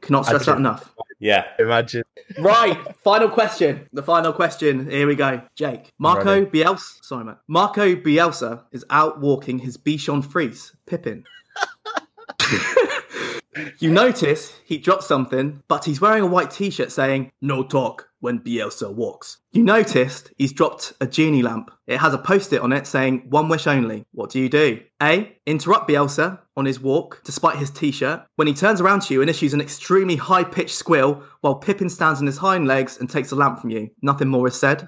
Cannot 0.00 0.26
stress 0.26 0.46
that 0.46 0.56
enough. 0.56 0.94
Yeah. 1.18 1.44
Imagine. 1.58 2.02
Right, 2.38 2.78
final 3.04 3.28
question. 3.28 3.88
The 3.92 4.02
final 4.02 4.32
question. 4.32 4.88
Here 4.90 5.06
we 5.06 5.14
go. 5.14 5.42
Jake. 5.54 5.92
Marco. 5.98 6.46
Bielsa. 6.46 7.04
Sorry, 7.04 7.24
mate. 7.24 7.36
Marco 7.48 7.94
Bielsa 7.94 8.64
is 8.72 8.84
out 8.90 9.20
walking 9.20 9.58
his 9.58 9.76
Bichon 9.76 10.24
Frise, 10.24 10.72
Pippin. 10.86 11.24
you 13.78 13.90
notice 13.90 14.52
he 14.64 14.78
dropped 14.78 15.04
something, 15.04 15.62
but 15.68 15.84
he's 15.84 16.00
wearing 16.00 16.22
a 16.22 16.26
white 16.26 16.50
t 16.50 16.70
shirt 16.70 16.92
saying, 16.92 17.32
No 17.40 17.62
talk 17.62 18.08
when 18.20 18.40
Bielsa 18.40 18.92
walks. 18.94 19.38
You 19.52 19.64
noticed 19.64 20.32
he's 20.38 20.52
dropped 20.52 20.92
a 21.00 21.06
genie 21.06 21.42
lamp. 21.42 21.70
It 21.86 21.98
has 21.98 22.14
a 22.14 22.18
post 22.18 22.52
it 22.52 22.60
on 22.60 22.72
it 22.72 22.86
saying, 22.86 23.26
One 23.28 23.48
wish 23.48 23.66
only. 23.66 24.04
What 24.12 24.30
do 24.30 24.40
you 24.40 24.48
do? 24.48 24.80
A. 25.02 25.36
Interrupt 25.46 25.88
Bielsa 25.88 26.38
on 26.56 26.64
his 26.64 26.80
walk, 26.80 27.22
despite 27.24 27.56
his 27.56 27.70
t 27.70 27.90
shirt, 27.90 28.24
when 28.36 28.46
he 28.46 28.54
turns 28.54 28.80
around 28.80 29.02
to 29.02 29.14
you 29.14 29.20
and 29.20 29.30
issues 29.30 29.54
an 29.54 29.60
extremely 29.60 30.16
high 30.16 30.44
pitched 30.44 30.76
squeal 30.76 31.22
while 31.40 31.56
Pippin 31.56 31.88
stands 31.88 32.20
on 32.20 32.26
his 32.26 32.38
hind 32.38 32.68
legs 32.68 32.98
and 32.98 33.10
takes 33.10 33.30
the 33.30 33.36
lamp 33.36 33.60
from 33.60 33.70
you. 33.70 33.90
Nothing 34.02 34.28
more 34.28 34.46
is 34.46 34.58
said. 34.58 34.86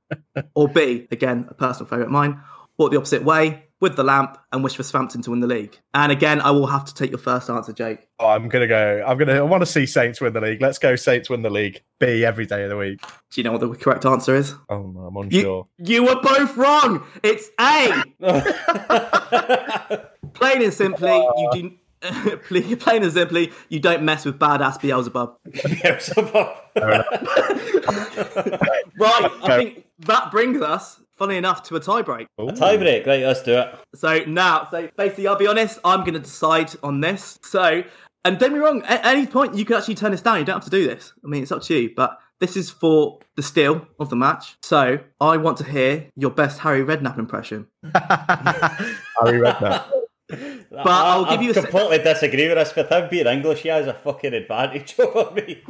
or 0.54 0.68
B. 0.68 1.06
Again, 1.10 1.46
a 1.48 1.54
personal 1.54 1.88
favourite 1.88 2.06
of 2.06 2.12
mine. 2.12 2.40
Walk 2.78 2.92
the 2.92 2.96
opposite 2.96 3.24
way 3.24 3.67
with 3.80 3.96
the 3.96 4.04
lamp 4.04 4.38
and 4.52 4.64
wish 4.64 4.76
for 4.76 4.82
Swampton 4.82 5.22
to 5.22 5.30
win 5.30 5.40
the 5.40 5.46
league. 5.46 5.78
And 5.94 6.10
again, 6.10 6.40
I 6.40 6.50
will 6.50 6.66
have 6.66 6.84
to 6.86 6.94
take 6.94 7.10
your 7.10 7.18
first 7.18 7.48
answer, 7.48 7.72
Jake. 7.72 8.08
Oh, 8.18 8.26
I'm 8.28 8.48
gonna 8.48 8.66
go. 8.66 9.04
I'm 9.06 9.16
gonna. 9.18 9.34
I 9.34 9.42
want 9.42 9.62
to 9.62 9.66
see 9.66 9.86
Saints 9.86 10.20
win 10.20 10.32
the 10.32 10.40
league. 10.40 10.60
Let's 10.60 10.78
go, 10.78 10.96
Saints 10.96 11.30
win 11.30 11.42
the 11.42 11.50
league. 11.50 11.82
B 12.00 12.24
every 12.24 12.46
day 12.46 12.64
of 12.64 12.70
the 12.70 12.76
week. 12.76 13.00
Do 13.30 13.40
you 13.40 13.44
know 13.44 13.52
what 13.52 13.60
the 13.60 13.68
correct 13.74 14.04
answer 14.04 14.34
is? 14.34 14.54
Oh 14.68 14.82
no, 14.82 15.00
I'm 15.06 15.16
unsure. 15.16 15.68
you 15.78 16.04
were 16.04 16.20
both 16.20 16.56
wrong. 16.56 17.04
It's 17.22 17.48
A. 17.60 18.02
Plain 20.34 20.62
and 20.62 20.74
simply, 20.74 21.10
you 21.10 21.50
do. 21.52 21.76
Plain 22.76 23.02
and 23.02 23.12
simply, 23.12 23.52
you 23.68 23.80
don't 23.80 24.02
mess 24.04 24.24
with 24.24 24.38
badass 24.38 24.80
Beelzebub. 24.80 25.36
Beelzebub. 25.52 26.56
Right, 28.96 29.30
I 29.42 29.56
think 29.58 29.84
that 30.00 30.30
brings 30.30 30.60
us, 30.62 31.00
funny 31.18 31.36
enough, 31.36 31.62
to 31.64 31.76
a 31.76 31.80
tiebreak. 31.80 32.26
Ooh. 32.40 32.46
Tiebreak. 32.46 33.06
Right, 33.06 33.22
let's 33.22 33.42
do 33.42 33.58
it. 33.58 33.74
So 33.94 34.20
now, 34.26 34.68
so 34.70 34.88
basically, 34.96 35.26
I'll 35.26 35.36
be 35.36 35.46
honest, 35.46 35.78
I'm 35.84 36.00
going 36.00 36.14
to 36.14 36.20
decide 36.20 36.72
on 36.82 37.00
this. 37.00 37.38
So, 37.42 37.82
and 38.24 38.38
don't 38.38 38.52
be 38.52 38.58
wrong, 38.58 38.82
at 38.82 39.04
any 39.04 39.26
point 39.26 39.54
you 39.54 39.64
can 39.64 39.76
actually 39.76 39.96
turn 39.96 40.12
this 40.12 40.22
down. 40.22 40.38
You 40.38 40.44
don't 40.44 40.56
have 40.56 40.64
to 40.64 40.70
do 40.70 40.86
this. 40.86 41.12
I 41.24 41.28
mean, 41.28 41.42
it's 41.42 41.52
up 41.52 41.62
to 41.62 41.74
you. 41.74 41.90
But 41.96 42.18
this 42.40 42.56
is 42.56 42.70
for 42.70 43.18
the 43.36 43.42
steal 43.42 43.86
of 43.98 44.10
the 44.10 44.16
match. 44.16 44.56
So 44.62 44.98
I 45.20 45.36
want 45.36 45.58
to 45.58 45.64
hear 45.64 46.06
your 46.16 46.30
best 46.30 46.60
Harry 46.60 46.82
Redknapp 46.84 47.18
impression. 47.18 47.66
Harry 47.82 49.40
Redknapp. 49.40 49.90
But 50.70 50.86
I'll 50.86 51.24
give 51.24 51.40
you 51.40 51.52
a 51.52 51.54
sec- 51.54 51.70
completely 51.70 51.98
disagree 52.04 52.48
with 52.48 52.58
this. 52.58 52.76
With 52.76 52.90
him 52.92 53.08
being 53.08 53.26
English, 53.26 53.62
he 53.62 53.70
has 53.70 53.86
a 53.86 53.94
fucking 53.94 54.34
advantage 54.34 54.94
over 55.00 55.30
me. 55.34 55.62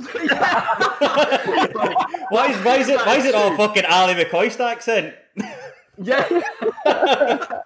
why 2.31 2.49
is 2.51 2.65
why 2.65 2.77
is 2.79 2.89
it 2.89 2.99
why 3.07 3.17
is 3.19 3.25
it 3.25 3.37
all 3.37 3.57
fucking 3.57 3.85
Ally 3.85 4.15
McCoist 4.15 4.59
accent? 4.59 5.15
Yeah. 6.01 6.27
well, 6.85 7.63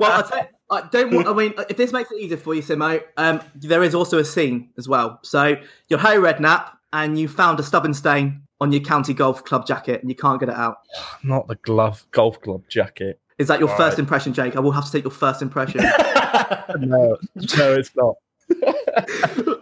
I 0.00 0.48
I 0.70 0.88
don't 0.90 1.14
want. 1.14 1.28
I 1.28 1.32
mean, 1.32 1.54
if 1.70 1.76
this 1.76 1.92
makes 1.92 2.10
it 2.10 2.20
easier 2.20 2.36
for 2.36 2.54
you, 2.54 2.62
Simo, 2.62 3.02
um, 3.16 3.40
there 3.54 3.82
is 3.82 3.94
also 3.94 4.18
a 4.18 4.24
scene 4.24 4.70
as 4.78 4.88
well. 4.88 5.18
So 5.22 5.56
you're 5.88 5.98
Harry 5.98 6.22
Redknapp, 6.22 6.70
and 6.92 7.18
you 7.18 7.28
found 7.28 7.58
a 7.60 7.62
stubborn 7.62 7.94
stain 7.94 8.42
on 8.60 8.70
your 8.70 8.80
county 8.80 9.12
golf 9.12 9.44
club 9.44 9.66
jacket 9.66 10.00
and 10.00 10.08
you 10.08 10.14
can't 10.14 10.38
get 10.38 10.48
it 10.48 10.54
out? 10.54 10.76
Not 11.24 11.48
the 11.48 11.56
glove 11.56 12.06
golf 12.12 12.40
club 12.40 12.62
jacket. 12.68 13.18
Is 13.38 13.48
that 13.48 13.58
your 13.58 13.68
All 13.68 13.76
first 13.76 13.94
right. 13.94 14.00
impression, 14.00 14.32
Jake? 14.32 14.56
I 14.56 14.60
will 14.60 14.70
have 14.70 14.84
to 14.84 14.92
take 14.92 15.02
your 15.04 15.10
first 15.10 15.42
impression. 15.42 15.80
no, 16.78 17.16
no, 17.58 17.74
it's 17.74 17.90
not. 17.96 18.14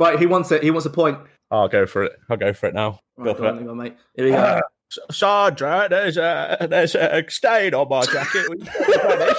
right, 0.00 0.18
he 0.18 0.24
wants 0.24 0.50
it. 0.50 0.62
He 0.62 0.70
wants 0.70 0.86
a 0.86 0.90
point. 0.90 1.18
I'll 1.50 1.68
go 1.68 1.84
for 1.84 2.04
it. 2.04 2.12
I'll 2.30 2.38
go 2.38 2.52
for 2.54 2.68
it 2.68 2.74
now. 2.74 3.00
Right, 3.16 3.36
for 3.36 3.46
on, 3.46 3.58
it. 3.58 3.68
on, 3.68 3.76
mate. 3.76 3.96
Here 4.14 4.24
we 4.24 4.30
go. 4.30 4.60
Sandra, 5.10 5.88
there's 5.90 6.16
a 6.16 6.66
there's 6.70 6.94
a 6.94 7.24
stain 7.28 7.74
on 7.74 7.88
my 7.88 8.02
jacket. 8.02 8.48
Replenish? 8.48 9.36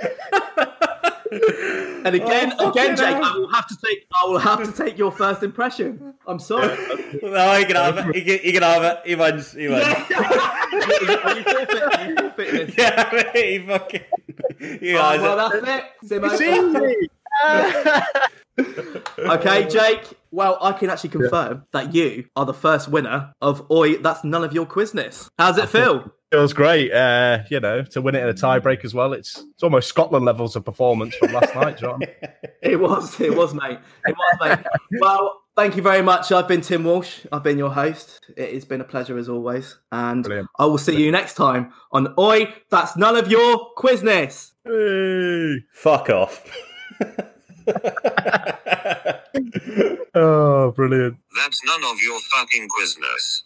And 2.04 2.14
again, 2.14 2.52
Oh, 2.58 2.70
again, 2.70 2.96
Jake, 2.96 3.14
hell. 3.16 3.24
I 3.24 3.36
will 3.38 3.48
have 3.52 3.66
to 3.68 3.76
take. 3.84 4.06
I 4.14 4.26
will 4.26 4.38
have 4.38 4.62
to 4.64 4.72
take 4.72 4.96
your 4.98 5.10
first 5.12 5.42
impression. 5.42 6.14
I'm 6.26 6.38
sorry. 6.38 6.76
No, 7.22 7.54
he 7.58 7.64
can 7.64 7.76
have 7.76 7.98
it. 7.98 8.14
He 8.14 8.22
can, 8.22 8.38
he 8.38 8.52
can 8.52 8.62
have 8.62 8.82
it. 8.84 8.98
He 9.04 9.14
wins. 9.16 9.52
He 9.52 9.68
wins. 9.68 9.84
Are 9.84 9.96
you 10.72 11.42
forfeit? 11.42 11.82
Are 11.82 12.08
you 12.08 12.14
forfeiting? 12.16 12.74
Yeah, 12.78 13.32
he 13.32 13.58
fucking. 13.66 14.00
He 14.80 14.94
Oh, 14.96 15.02
has 15.02 15.20
well, 15.20 15.52
it. 15.52 15.62
that's 15.64 15.84
it. 16.10 16.20
Simo. 16.20 16.30
It's 16.32 16.40
easy. 18.58 18.78
Okay, 19.18 19.68
Jake. 19.68 20.04
Well, 20.30 20.58
I 20.60 20.72
can 20.72 20.90
actually 20.90 21.10
confirm 21.10 21.64
that 21.72 21.92
you 21.94 22.26
are 22.36 22.46
the 22.46 22.54
first 22.54 22.88
winner 22.88 23.32
of 23.40 23.68
Oi. 23.70 23.96
That's 23.96 24.22
none 24.24 24.44
of 24.44 24.52
your 24.52 24.66
quizness. 24.66 25.28
How's 25.38 25.58
it 25.58 25.68
feel? 25.68 26.12
Feels 26.30 26.52
great, 26.52 26.92
uh, 26.92 27.40
you 27.50 27.58
know, 27.58 27.82
to 27.82 28.00
win 28.00 28.14
it 28.14 28.22
in 28.22 28.28
a 28.28 28.34
tiebreak 28.34 28.84
as 28.84 28.94
well. 28.94 29.12
It's 29.12 29.44
it's 29.52 29.62
almost 29.64 29.88
Scotland 29.88 30.24
levels 30.24 30.54
of 30.54 30.64
performance 30.64 31.14
from 31.16 31.32
last 31.32 31.54
night. 31.56 31.78
do 31.78 31.86
you 31.86 31.88
know 31.88 31.98
what 31.98 32.08
I 32.08 32.26
mean? 32.26 32.52
It 32.62 32.76
was. 32.80 33.20
It 33.20 33.34
was, 33.36 33.52
mate. 33.52 33.78
It 34.06 34.16
was, 34.16 34.38
mate. 34.40 34.66
Well, 35.00 35.42
thank 35.56 35.74
you 35.76 35.82
very 35.82 36.02
much. 36.02 36.30
I've 36.30 36.46
been 36.46 36.60
Tim 36.60 36.84
Walsh. 36.84 37.26
I've 37.32 37.42
been 37.42 37.58
your 37.58 37.72
host. 37.72 38.20
It 38.36 38.54
has 38.54 38.64
been 38.64 38.80
a 38.80 38.84
pleasure 38.84 39.18
as 39.18 39.28
always, 39.28 39.76
and 39.90 40.22
Brilliant. 40.22 40.48
I 40.58 40.66
will 40.66 40.78
see 40.78 41.02
you 41.02 41.10
next 41.10 41.34
time 41.34 41.72
on 41.90 42.14
Oi. 42.16 42.54
That's 42.70 42.96
none 42.96 43.16
of 43.16 43.28
your 43.28 43.72
quizness. 43.76 44.52
Hey. 44.64 45.64
Fuck 45.72 46.10
off. 46.10 46.44
Oh, 50.12 50.72
brilliant. 50.72 51.16
That's 51.36 51.60
none 51.64 51.84
of 51.84 52.02
your 52.02 52.18
fucking 52.34 52.68
quizness. 52.68 53.42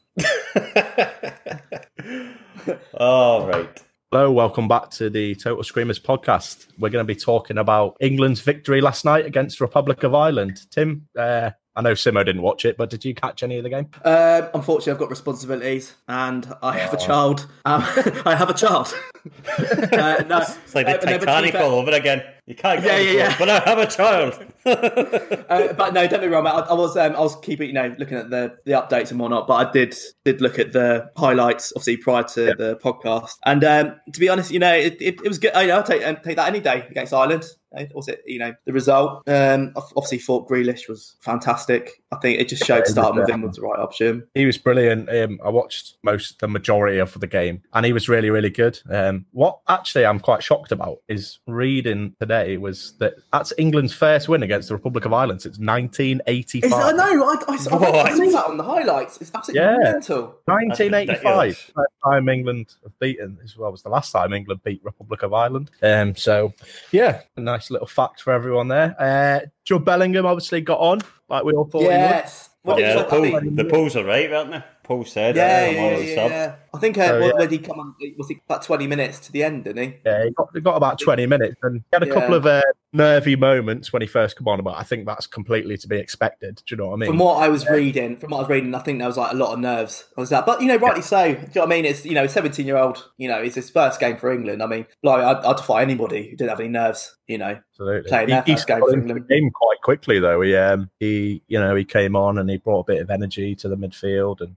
All 2.94 3.46
right. 3.46 3.82
Hello, 4.10 4.30
welcome 4.30 4.68
back 4.68 4.90
to 4.90 5.10
the 5.10 5.34
Total 5.34 5.64
Screamers 5.64 5.98
podcast. 5.98 6.68
We're 6.78 6.90
going 6.90 7.04
to 7.04 7.12
be 7.14 7.18
talking 7.18 7.58
about 7.58 7.96
England's 8.00 8.40
victory 8.40 8.80
last 8.80 9.04
night 9.04 9.26
against 9.26 9.60
Republic 9.60 10.04
of 10.04 10.14
Ireland. 10.14 10.60
Tim, 10.70 11.08
uh, 11.18 11.50
I 11.74 11.82
know 11.82 11.92
Simo 11.94 12.24
didn't 12.24 12.42
watch 12.42 12.64
it, 12.64 12.76
but 12.76 12.90
did 12.90 13.04
you 13.04 13.12
catch 13.14 13.42
any 13.42 13.56
of 13.58 13.64
the 13.64 13.70
game? 13.70 13.88
Um, 14.04 14.48
unfortunately, 14.54 14.92
I've 14.92 14.98
got 15.00 15.10
responsibilities, 15.10 15.94
and 16.06 16.46
I 16.62 16.78
have 16.78 16.94
a 16.94 16.96
Oh. 16.96 17.04
child. 17.06 17.46
Um, 17.64 17.82
I 18.24 18.36
have 18.36 18.48
a 18.50 18.54
child. 18.54 18.94
uh, 19.58 20.22
no, 20.28 20.38
It's 20.42 20.74
like 20.76 20.86
the 20.86 20.92
uh, 20.92 20.94
no, 20.94 21.00
but 21.00 21.00
to 21.00 21.18
be 21.18 21.26
Titanic 21.26 21.54
all 21.56 21.72
over 21.80 21.90
again. 21.90 22.22
You 22.46 22.54
can't 22.54 22.82
get 22.82 23.02
Yeah, 23.02 23.10
yeah, 23.10 23.18
yeah. 23.18 23.36
But 23.38 23.48
I 23.48 23.58
have 23.60 23.78
a 23.78 23.86
child. 23.86 24.34
uh, 24.66 25.72
but 25.72 25.94
no, 25.94 26.06
don't 26.06 26.20
be 26.20 26.26
wrong. 26.28 26.46
I, 26.46 26.50
I 26.50 26.74
was 26.74 26.94
um, 26.96 27.16
I 27.16 27.20
was 27.20 27.36
keeping 27.36 27.68
you 27.68 27.72
know 27.72 27.94
looking 27.98 28.18
at 28.18 28.28
the 28.28 28.56
the 28.66 28.72
updates 28.72 29.10
and 29.10 29.18
whatnot, 29.18 29.46
but 29.46 29.54
I 29.66 29.70
did 29.70 29.96
did 30.26 30.42
look 30.42 30.58
at 30.58 30.72
the 30.72 31.10
highlights 31.16 31.72
obviously 31.74 31.96
prior 31.96 32.22
to 32.22 32.54
the 32.54 32.78
podcast. 32.82 33.30
And 33.46 33.64
um, 33.64 33.96
to 34.12 34.20
be 34.20 34.28
honest, 34.28 34.50
you 34.50 34.58
know, 34.58 34.74
it, 34.74 35.00
it, 35.00 35.20
it 35.24 35.28
was 35.28 35.38
good. 35.38 35.52
I 35.54 35.66
know, 35.66 35.76
I'll 35.76 35.82
take 35.82 36.06
um, 36.06 36.16
take 36.22 36.36
that 36.36 36.48
any 36.48 36.60
day 36.60 36.86
against 36.90 37.14
Ireland. 37.14 37.44
Was 37.92 38.06
it 38.06 38.22
you 38.24 38.38
know 38.38 38.54
the 38.66 38.72
result? 38.72 39.28
Um, 39.28 39.72
obviously, 39.74 40.18
thought 40.18 40.48
Grealish 40.48 40.88
was 40.88 41.16
fantastic. 41.20 42.02
I 42.12 42.16
think 42.18 42.38
it 42.38 42.48
just 42.48 42.64
showed 42.64 42.86
starting 42.86 43.20
with 43.20 43.28
him 43.28 43.42
was 43.42 43.56
the 43.56 43.62
right 43.62 43.80
option. 43.80 44.28
He 44.34 44.46
was 44.46 44.58
brilliant. 44.58 45.08
Um, 45.08 45.40
I 45.44 45.48
watched 45.48 45.96
most, 46.04 46.38
the 46.38 46.46
majority 46.46 46.98
of 46.98 47.18
the 47.18 47.26
game, 47.26 47.62
and 47.72 47.84
he 47.84 47.92
was 47.92 48.08
really, 48.08 48.30
really 48.30 48.50
good. 48.50 48.78
Um, 48.88 49.26
what 49.32 49.58
actually 49.68 50.06
I'm 50.06 50.20
quite 50.20 50.44
shocked 50.44 50.70
about 50.70 50.98
is 51.08 51.40
reading 51.48 52.14
today 52.20 52.33
was 52.60 52.94
that 52.98 53.14
that's 53.32 53.52
England's 53.58 53.92
first 53.92 54.28
win 54.28 54.42
against 54.42 54.68
the 54.68 54.74
Republic 54.74 55.04
of 55.04 55.12
Ireland 55.12 55.42
since 55.42 55.58
1985. 55.58 56.64
It's, 56.64 56.74
I 56.74 56.92
know. 56.92 57.24
I, 57.24 57.34
I, 57.34 57.52
I, 57.52 57.54
I 57.54 57.56
saw 57.56 57.78
that 57.78 58.44
on 58.48 58.56
the 58.56 58.64
highlights. 58.64 59.20
It's 59.20 59.30
absolutely 59.34 59.62
Yeah. 59.66 59.92
mental. 59.92 60.38
1985, 60.46 61.56
first 61.56 61.92
time 62.04 62.28
England 62.28 62.74
have 62.82 62.98
beaten. 62.98 63.38
This 63.40 63.56
well, 63.56 63.70
was 63.70 63.82
the 63.82 63.88
last 63.88 64.12
time 64.12 64.32
England 64.32 64.60
beat 64.64 64.80
Republic 64.84 65.22
of 65.22 65.32
Ireland. 65.32 65.70
Um, 65.82 66.14
so 66.16 66.52
yeah, 66.92 67.22
a 67.36 67.40
nice 67.40 67.70
little 67.70 67.86
fact 67.86 68.20
for 68.20 68.32
everyone 68.32 68.68
there. 68.68 68.94
Uh, 68.98 69.46
Jude 69.64 69.84
Bellingham 69.84 70.26
obviously 70.26 70.60
got 70.60 70.78
on 70.80 71.00
like 71.28 71.44
we 71.44 71.52
all 71.52 71.64
thought 71.64 71.82
Yes. 71.82 72.50
What 72.62 72.78
yeah, 72.78 72.94
the, 72.94 73.00
did 73.00 73.08
poll, 73.10 73.26
you 73.26 73.40
think? 73.40 73.56
the 73.56 73.64
polls 73.66 73.94
are 73.96 74.04
right, 74.04 74.32
aren't 74.32 74.50
they? 74.52 74.62
Paul 74.84 75.04
said 75.04 75.34
Yeah, 75.34 75.64
it. 75.64 75.68
I'm 75.70 75.74
yeah, 75.74 75.98
yeah, 75.98 76.28
yeah. 76.28 76.54
I 76.72 76.78
think 76.78 76.96
uh, 76.98 77.06
So, 77.08 77.20
what, 77.20 77.26
yeah. 77.26 77.32
when 77.40 77.50
he 77.50 77.58
come 77.58 77.80
on? 77.80 77.94
Was 78.16 78.30
it 78.30 78.38
about 78.46 78.62
twenty 78.62 78.86
minutes 78.86 79.18
to 79.20 79.32
the 79.32 79.42
end? 79.42 79.64
Didn't 79.64 79.82
he? 79.82 79.88
he. 79.88 79.96
Yeah, 80.06 80.24
he 80.24 80.30
got, 80.30 80.48
he 80.54 80.60
got 80.60 80.76
about 80.76 80.98
20 81.00 81.26
minutes 81.26 81.56
and 81.62 81.76
he 81.78 81.82
had 81.92 82.02
a 82.02 82.12
couple 82.12 82.34
of 82.34 82.46
uh, 82.46 82.62
nervy 82.94 83.34
moments 83.36 83.92
when 83.92 84.00
he 84.00 84.08
first 84.08 84.36
come 84.36 84.48
on, 84.48 84.62
but 84.62 84.76
I 84.76 84.84
think 84.84 85.04
that's 85.04 85.26
completely 85.26 85.76
to 85.76 85.88
be 85.88 85.96
expected. 85.96 86.62
Do 86.64 86.74
you 86.74 86.76
know 86.76 86.88
what 86.88 86.94
I 86.94 86.96
mean? 86.98 87.10
From 87.10 87.18
what 87.18 87.42
I 87.42 87.48
was 87.48 87.68
reading, 87.68 88.16
from 88.16 88.30
what 88.30 88.38
I 88.38 88.40
was 88.42 88.48
reading, 88.48 88.74
I 88.74 88.78
think 88.78 89.00
there 89.00 89.08
was 89.08 89.16
like 89.16 89.32
a 89.32 89.36
lot 89.36 89.52
of 89.52 89.58
nerves 89.58 90.04
on 90.16 90.24
that. 90.26 90.46
But 90.46 90.62
you 90.62 90.68
know, 90.68 90.76
rightly 90.76 91.02
so. 91.02 91.32
Do 91.32 91.32
you 91.32 91.36
know 91.36 91.48
what 91.62 91.66
I 91.66 91.68
mean? 91.68 91.84
It's 91.84 92.06
you 92.06 92.14
know, 92.14 92.26
seventeen 92.26 92.66
year 92.66 92.76
old. 92.76 93.10
You 93.18 93.28
know, 93.28 93.38
it's 93.38 93.56
his 93.56 93.68
first 93.68 94.00
game 94.00 94.16
for 94.16 94.32
England. 94.32 94.62
I 94.62 94.66
mean, 94.66 94.86
like 95.02 95.22
I'd, 95.22 95.44
I'd 95.44 95.56
defy 95.56 95.82
anybody 95.82 96.30
who 96.30 96.36
didn't 96.36 96.50
have 96.50 96.60
any 96.60 96.68
nerves. 96.68 97.16
You 97.26 97.38
know, 97.38 97.58
Absolutely. 97.72 98.08
playing 98.08 98.28
he, 98.28 98.34
he 98.46 98.52
first 98.52 98.66
game 98.66 98.80
for 98.80 98.94
England. 98.94 99.28
game 99.28 99.50
quite 99.50 99.80
quickly 99.82 100.20
though. 100.20 100.40
He 100.40 100.54
um 100.54 100.90
he 101.00 101.42
you 101.48 101.58
know 101.58 101.74
he 101.74 101.84
came 101.84 102.14
on 102.14 102.38
and 102.38 102.48
he 102.48 102.58
brought 102.58 102.80
a 102.80 102.92
bit 102.92 103.02
of 103.02 103.10
energy 103.10 103.54
to 103.56 103.68
the 103.68 103.76
midfield 103.76 104.40
and 104.40 104.56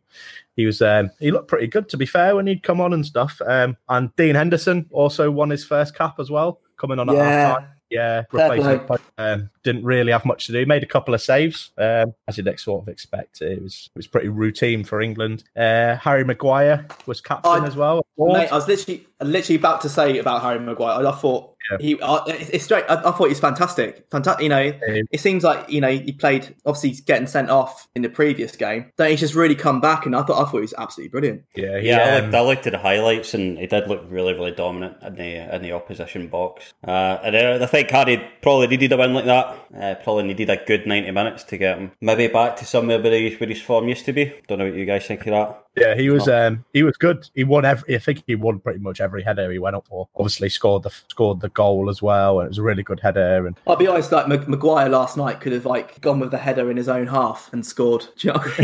he 0.56 0.66
was 0.66 0.82
um 0.82 1.10
he 1.20 1.32
looked 1.32 1.48
pretty 1.48 1.68
good 1.68 1.90
to 1.90 1.98
be 1.98 2.06
fair 2.06 2.36
when 2.36 2.46
he'd 2.46 2.64
come 2.64 2.82
on 2.82 2.94
and 2.94 3.06
stuff. 3.06 3.42
Um 3.48 3.78
and 3.90 4.16
Dean 4.18 4.36
Henderson 4.36 4.88
also 4.92 5.32
won 5.32 5.50
his 5.50 5.64
first 5.64 5.96
cap 5.96 6.20
as 6.20 6.30
well, 6.30 6.60
coming 6.76 7.00
on 7.00 7.10
at 7.10 7.16
half 7.16 7.60
time. 7.60 7.70
Yeah, 7.90 8.24
replacing 8.32 8.82
um, 9.18 9.50
didn't 9.64 9.84
really 9.84 10.12
have 10.12 10.26
much 10.26 10.48
to 10.48 10.52
do. 10.52 10.66
Made 10.66 10.84
a 10.84 10.88
couple 10.88 11.14
of 11.14 11.22
saves, 11.22 11.72
um, 11.78 12.14
as 12.28 12.38
you'd 12.38 12.60
sort 12.60 12.84
of 12.84 12.90
expect. 12.90 13.42
It 13.42 13.62
was 13.62 13.90
it 13.96 13.98
was 13.98 14.08
pretty 14.08 14.28
routine 14.28 14.84
for 14.84 15.02
England. 15.02 15.44
Uh, 15.56 15.96
Harry 15.96 16.24
Maguire 16.24 16.86
was 17.06 17.22
captain 17.22 17.64
I- 17.64 17.68
as 17.68 17.76
well. 17.76 18.06
Mate, 18.18 18.52
I 18.52 18.56
was 18.56 18.68
literally 18.68 19.08
literally 19.22 19.58
about 19.58 19.82
to 19.82 19.90
say 19.90 20.18
about 20.18 20.42
Harry 20.42 20.60
Maguire. 20.60 21.06
I, 21.06 21.10
I 21.10 21.16
thought 21.16 21.56
Yeah. 21.72 21.78
he. 21.80 22.02
I, 22.02 22.24
it's 22.28 22.64
straight. 22.66 22.86
I, 22.90 22.96
I 22.96 23.12
thought 23.12 23.30
he's 23.30 23.40
fantastic. 23.40 24.06
Fantastic. 24.12 24.44
You 24.44 24.50
know, 24.50 24.62
Yeah. 24.62 25.02
it 25.12 25.20
seems 25.20 25.44
like 25.44 25.70
you 25.70 25.82
know 25.82 25.90
he 25.90 26.12
played. 26.12 26.56
Obviously, 26.66 26.90
he's 26.90 27.02
getting 27.02 27.28
sent 27.28 27.50
off 27.50 27.88
in 27.96 28.02
the 28.02 28.10
previous 28.10 28.56
game. 28.56 28.92
Then 28.98 29.12
he's 29.12 29.20
just 29.20 29.36
really 29.36 29.56
come 29.56 29.82
back, 29.82 30.06
and 30.06 30.16
I 30.16 30.24
thought 30.24 30.42
I 30.42 30.46
thought 30.50 30.58
he 30.58 30.62
was 30.62 30.74
absolutely 30.78 31.10
brilliant. 31.10 31.44
yeah, 31.56 31.80
he, 31.80 31.88
Yeah, 31.88 31.98
I 31.98 32.16
um, 32.18 32.24
looked, 32.26 32.36
I 32.36 32.42
looked 32.42 32.68
at 32.68 32.72
the 32.74 32.80
highlights 32.80 33.34
and 33.34 33.58
he 33.58 33.68
did 33.68 33.88
look 33.88 34.04
really, 34.10 34.34
really 34.34 34.52
dominant 34.52 34.98
in 35.04 35.16
the 35.16 35.56
in 35.56 35.62
the 35.62 35.72
opposition 35.74 36.28
box. 36.28 36.74
Uh, 36.88 37.18
and 37.24 37.36
uh, 37.36 37.60
I 37.62 37.66
think 37.68 37.90
Harry 37.90 38.22
probably 38.42 38.68
needed 38.68 38.92
a 38.92 38.98
win 38.98 39.14
like 39.14 39.26
that. 39.26 39.58
Uh, 39.78 39.96
probably 40.04 40.24
needed 40.24 40.50
a 40.50 40.58
good 40.66 40.86
ninety 40.88 41.12
minutes 41.12 41.44
to 41.46 41.58
get 41.58 41.78
him 41.78 41.92
maybe 42.02 42.28
back 42.28 42.56
to 42.58 42.66
somewhere 42.66 43.02
where, 43.02 43.12
he, 43.14 43.36
where 43.36 43.50
his 43.50 43.62
form 43.62 43.88
used 43.88 44.06
to 44.06 44.14
be. 44.14 44.34
Don't 44.48 44.60
know 44.60 44.66
what 44.66 44.76
you 44.76 44.86
guys 44.86 45.06
think 45.06 45.22
of 45.28 45.32
that. 45.32 45.64
Yeah, 45.78 45.96
he 45.96 46.10
was 46.10 46.28
um 46.28 46.66
he 46.74 46.84
was 46.84 46.98
good. 46.98 47.30
He 47.36 47.44
won 47.44 47.64
every 47.64 47.96
I 47.96 48.00
think 48.00 48.24
he 48.26 48.36
won 48.36 48.60
pretty 48.60 48.80
much 48.80 49.00
every 49.00 49.22
header 49.22 49.52
he 49.52 49.60
went 49.60 49.76
up 49.76 49.88
for. 49.88 50.08
Obviously 50.16 50.50
scored 50.50 50.84
the 50.84 50.90
scored 50.90 51.40
the 51.40 51.50
goal 51.50 51.90
as 51.90 52.02
well, 52.02 52.40
and 52.40 52.48
it 52.48 52.50
was 52.50 52.58
a 52.58 52.64
really 52.64 52.84
good 52.84 53.00
header. 53.00 53.46
And 53.46 53.56
I'll 53.68 53.76
be 53.76 53.88
honest, 53.88 54.12
like 54.12 54.28
Mag- 54.28 54.48
Maguire 54.48 54.90
last 54.90 55.18
night 55.18 55.40
could 55.40 55.54
have 55.54 55.66
like 55.66 56.02
gone 56.02 56.20
with 56.20 56.32
the 56.32 56.38
header 56.38 56.72
in 56.72 56.78
his 56.78 56.90
own 56.90 57.08
half 57.08 57.52
and 57.54 57.66
scored. 57.66 58.08
Do 58.18 58.28
you 58.28 58.34
know 58.34 58.40
what 58.40 58.60
I 58.60 58.62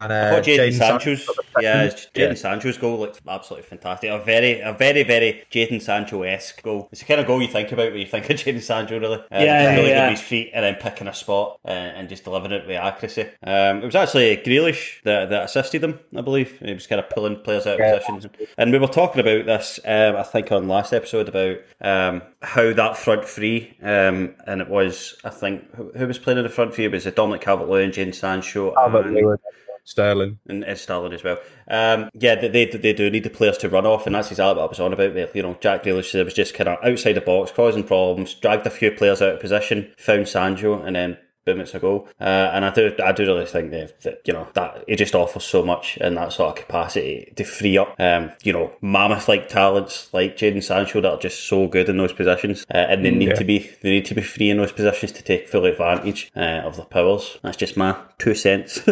and 0.02 0.12
uh, 0.12 0.32
thought 0.32 0.44
Jadon 0.44 0.70
Jadon 0.70 0.74
Sancho's 0.74 1.26
Sancho 1.26 1.42
yeah, 1.62 1.90
second. 1.90 2.10
Jadon 2.16 2.38
Sancho's 2.38 2.78
goal 2.78 3.00
looked 3.00 3.22
absolutely 3.28 3.68
fantastic. 3.68 4.10
A 4.10 4.20
very, 4.20 4.60
a 4.62 4.74
very, 4.74 5.04
very 5.04 5.44
Jadon 5.52 5.82
Sancho 5.82 6.24
esque 6.24 6.62
goal. 6.64 6.90
It's 6.92 7.02
the 7.02 7.08
kind 7.08 7.20
of 7.20 7.28
goal 7.28 7.42
you 7.42 7.48
think 7.48 7.72
about 7.72 7.92
when 7.92 8.00
you 8.00 8.08
think 8.08 8.30
of 8.30 8.38
Jadon 8.38 8.62
Sancho, 8.62 9.00
really. 9.00 9.18
Uh, 9.18 9.24
Yeah, 9.32 9.67
really 9.76 9.90
yeah. 9.90 10.06
good 10.06 10.12
with 10.12 10.20
his 10.20 10.28
feet 10.28 10.52
and 10.54 10.64
then 10.64 10.76
picking 10.76 11.08
a 11.08 11.14
spot 11.14 11.60
uh, 11.66 11.70
and 11.70 12.10
just 12.10 12.24
delivering 12.24 12.52
it 12.54 12.68
with 12.68 12.78
accuracy. 12.78 13.24
Um, 13.44 13.82
it 13.82 13.86
was 13.86 13.96
actually 13.96 14.38
Grealish 14.38 15.02
that, 15.04 15.30
that 15.30 15.44
assisted 15.44 15.84
him, 15.84 16.00
I 16.16 16.22
believe. 16.22 16.60
He 16.60 16.74
was 16.74 16.88
kind 16.88 17.00
of 17.00 17.10
pulling 17.10 17.42
players 17.42 17.68
out 17.68 17.76
of 17.76 17.80
Yeah. 17.80 17.98
positions. 17.98 18.28
And 18.58 18.72
we 18.72 18.80
were 18.80 18.88
talking 18.88 19.22
about 19.22 19.46
this, 19.46 19.80
um, 19.86 20.16
I 20.16 20.24
think, 20.24 20.52
on 20.52 20.68
last 20.68 20.94
episode 20.94 21.30
about 21.30 21.58
um, 21.82 22.22
how 22.42 22.74
that 22.74 22.98
front 22.98 23.26
three, 23.26 23.76
um, 23.82 24.36
and 24.46 24.62
it 24.62 24.70
was, 24.70 25.16
I 25.24 25.30
think, 25.30 25.74
who, 25.76 25.92
who 25.96 26.08
was 26.08 26.20
playing 26.20 26.38
in 26.38 26.44
the 26.44 26.50
front 26.50 26.74
three? 26.74 26.86
It 26.86 26.92
was 26.92 27.06
Dominic 27.06 27.42
Calvert-Lewin, 27.42 27.92
Jadon 27.92 28.16
Sancho, 28.16 28.74
and- 28.76 29.40
Sterling. 29.88 30.38
and 30.50 30.66
Ed 30.66 30.78
Sterling 30.78 31.14
as 31.14 31.24
well. 31.24 31.38
Um, 31.70 32.10
yeah, 32.14 32.36
they, 32.36 32.66
they 32.66 32.92
do 32.92 33.10
need 33.10 33.24
the 33.24 33.30
players 33.30 33.58
to 33.60 33.70
run 33.70 33.86
off, 33.86 34.06
and 34.06 34.14
that's 34.14 34.30
exactly 34.30 34.58
what 34.58 34.66
I 34.66 34.68
was 34.68 34.82
on 34.82 34.92
about. 34.92 35.14
There. 35.14 35.30
You 35.34 35.44
know, 35.44 35.58
Jack 35.62 35.84
Grealish 35.84 36.24
was 36.26 36.34
just 36.34 36.54
kind 36.54 36.68
of 36.68 36.78
outside 36.84 37.14
the 37.14 37.22
box, 37.22 37.52
causing 37.52 37.86
problems, 37.86 38.34
dragged 38.34 38.68
a 38.68 38.70
few 38.70 38.92
players 38.92 39.22
out 39.22 39.36
of 39.36 39.40
position, 39.40 39.90
found 39.98 40.28
Sancho, 40.28 40.82
and 40.84 40.98
then 40.98 41.18
boom, 41.48 41.62
ago. 41.62 42.08
Uh, 42.20 42.52
and 42.54 42.66
I 42.66 42.74
do, 42.74 42.94
I 43.04 43.12
do 43.14 43.26
really 43.26 43.46
think 43.46 43.72
that, 43.72 44.02
that 44.02 44.22
you 44.26 44.34
know 44.34 44.48
that 44.54 44.84
he 44.88 44.96
just 44.96 45.16
offers 45.16 45.44
so 45.44 45.64
much 45.64 45.98
in 45.98 46.16
that 46.16 46.34
sort 46.34 46.50
of 46.50 46.56
capacity 46.66 47.32
to 47.36 47.44
free 47.44 47.78
up, 47.78 47.96
um, 48.00 48.32
you 48.44 48.54
know, 48.54 48.72
mammoth 48.82 49.28
like 49.28 49.50
talents 49.50 50.10
like 50.14 50.38
Jadon 50.38 50.64
Sancho 50.64 51.02
that 51.02 51.12
are 51.12 51.20
just 51.20 51.48
so 51.48 51.68
good 51.68 51.90
in 51.90 51.98
those 51.98 52.14
positions, 52.14 52.66
uh, 52.74 52.78
and 52.78 53.06
they 53.06 53.12
need 53.12 53.30
Yeah. 53.30 53.36
to 53.36 53.46
be, 53.46 53.70
they 53.82 53.90
need 53.92 54.06
to 54.06 54.16
be 54.16 54.22
free 54.22 54.50
in 54.50 54.58
those 54.58 54.72
positions 54.72 55.12
to 55.14 55.24
take 55.24 55.48
full 55.48 55.66
advantage 55.66 56.32
uh, 56.36 56.62
of 56.66 56.76
their 56.76 56.86
powers. 56.86 57.38
That's 57.42 57.58
just 57.58 57.78
my 57.78 57.96
two 58.18 58.36
cents. 58.36 58.82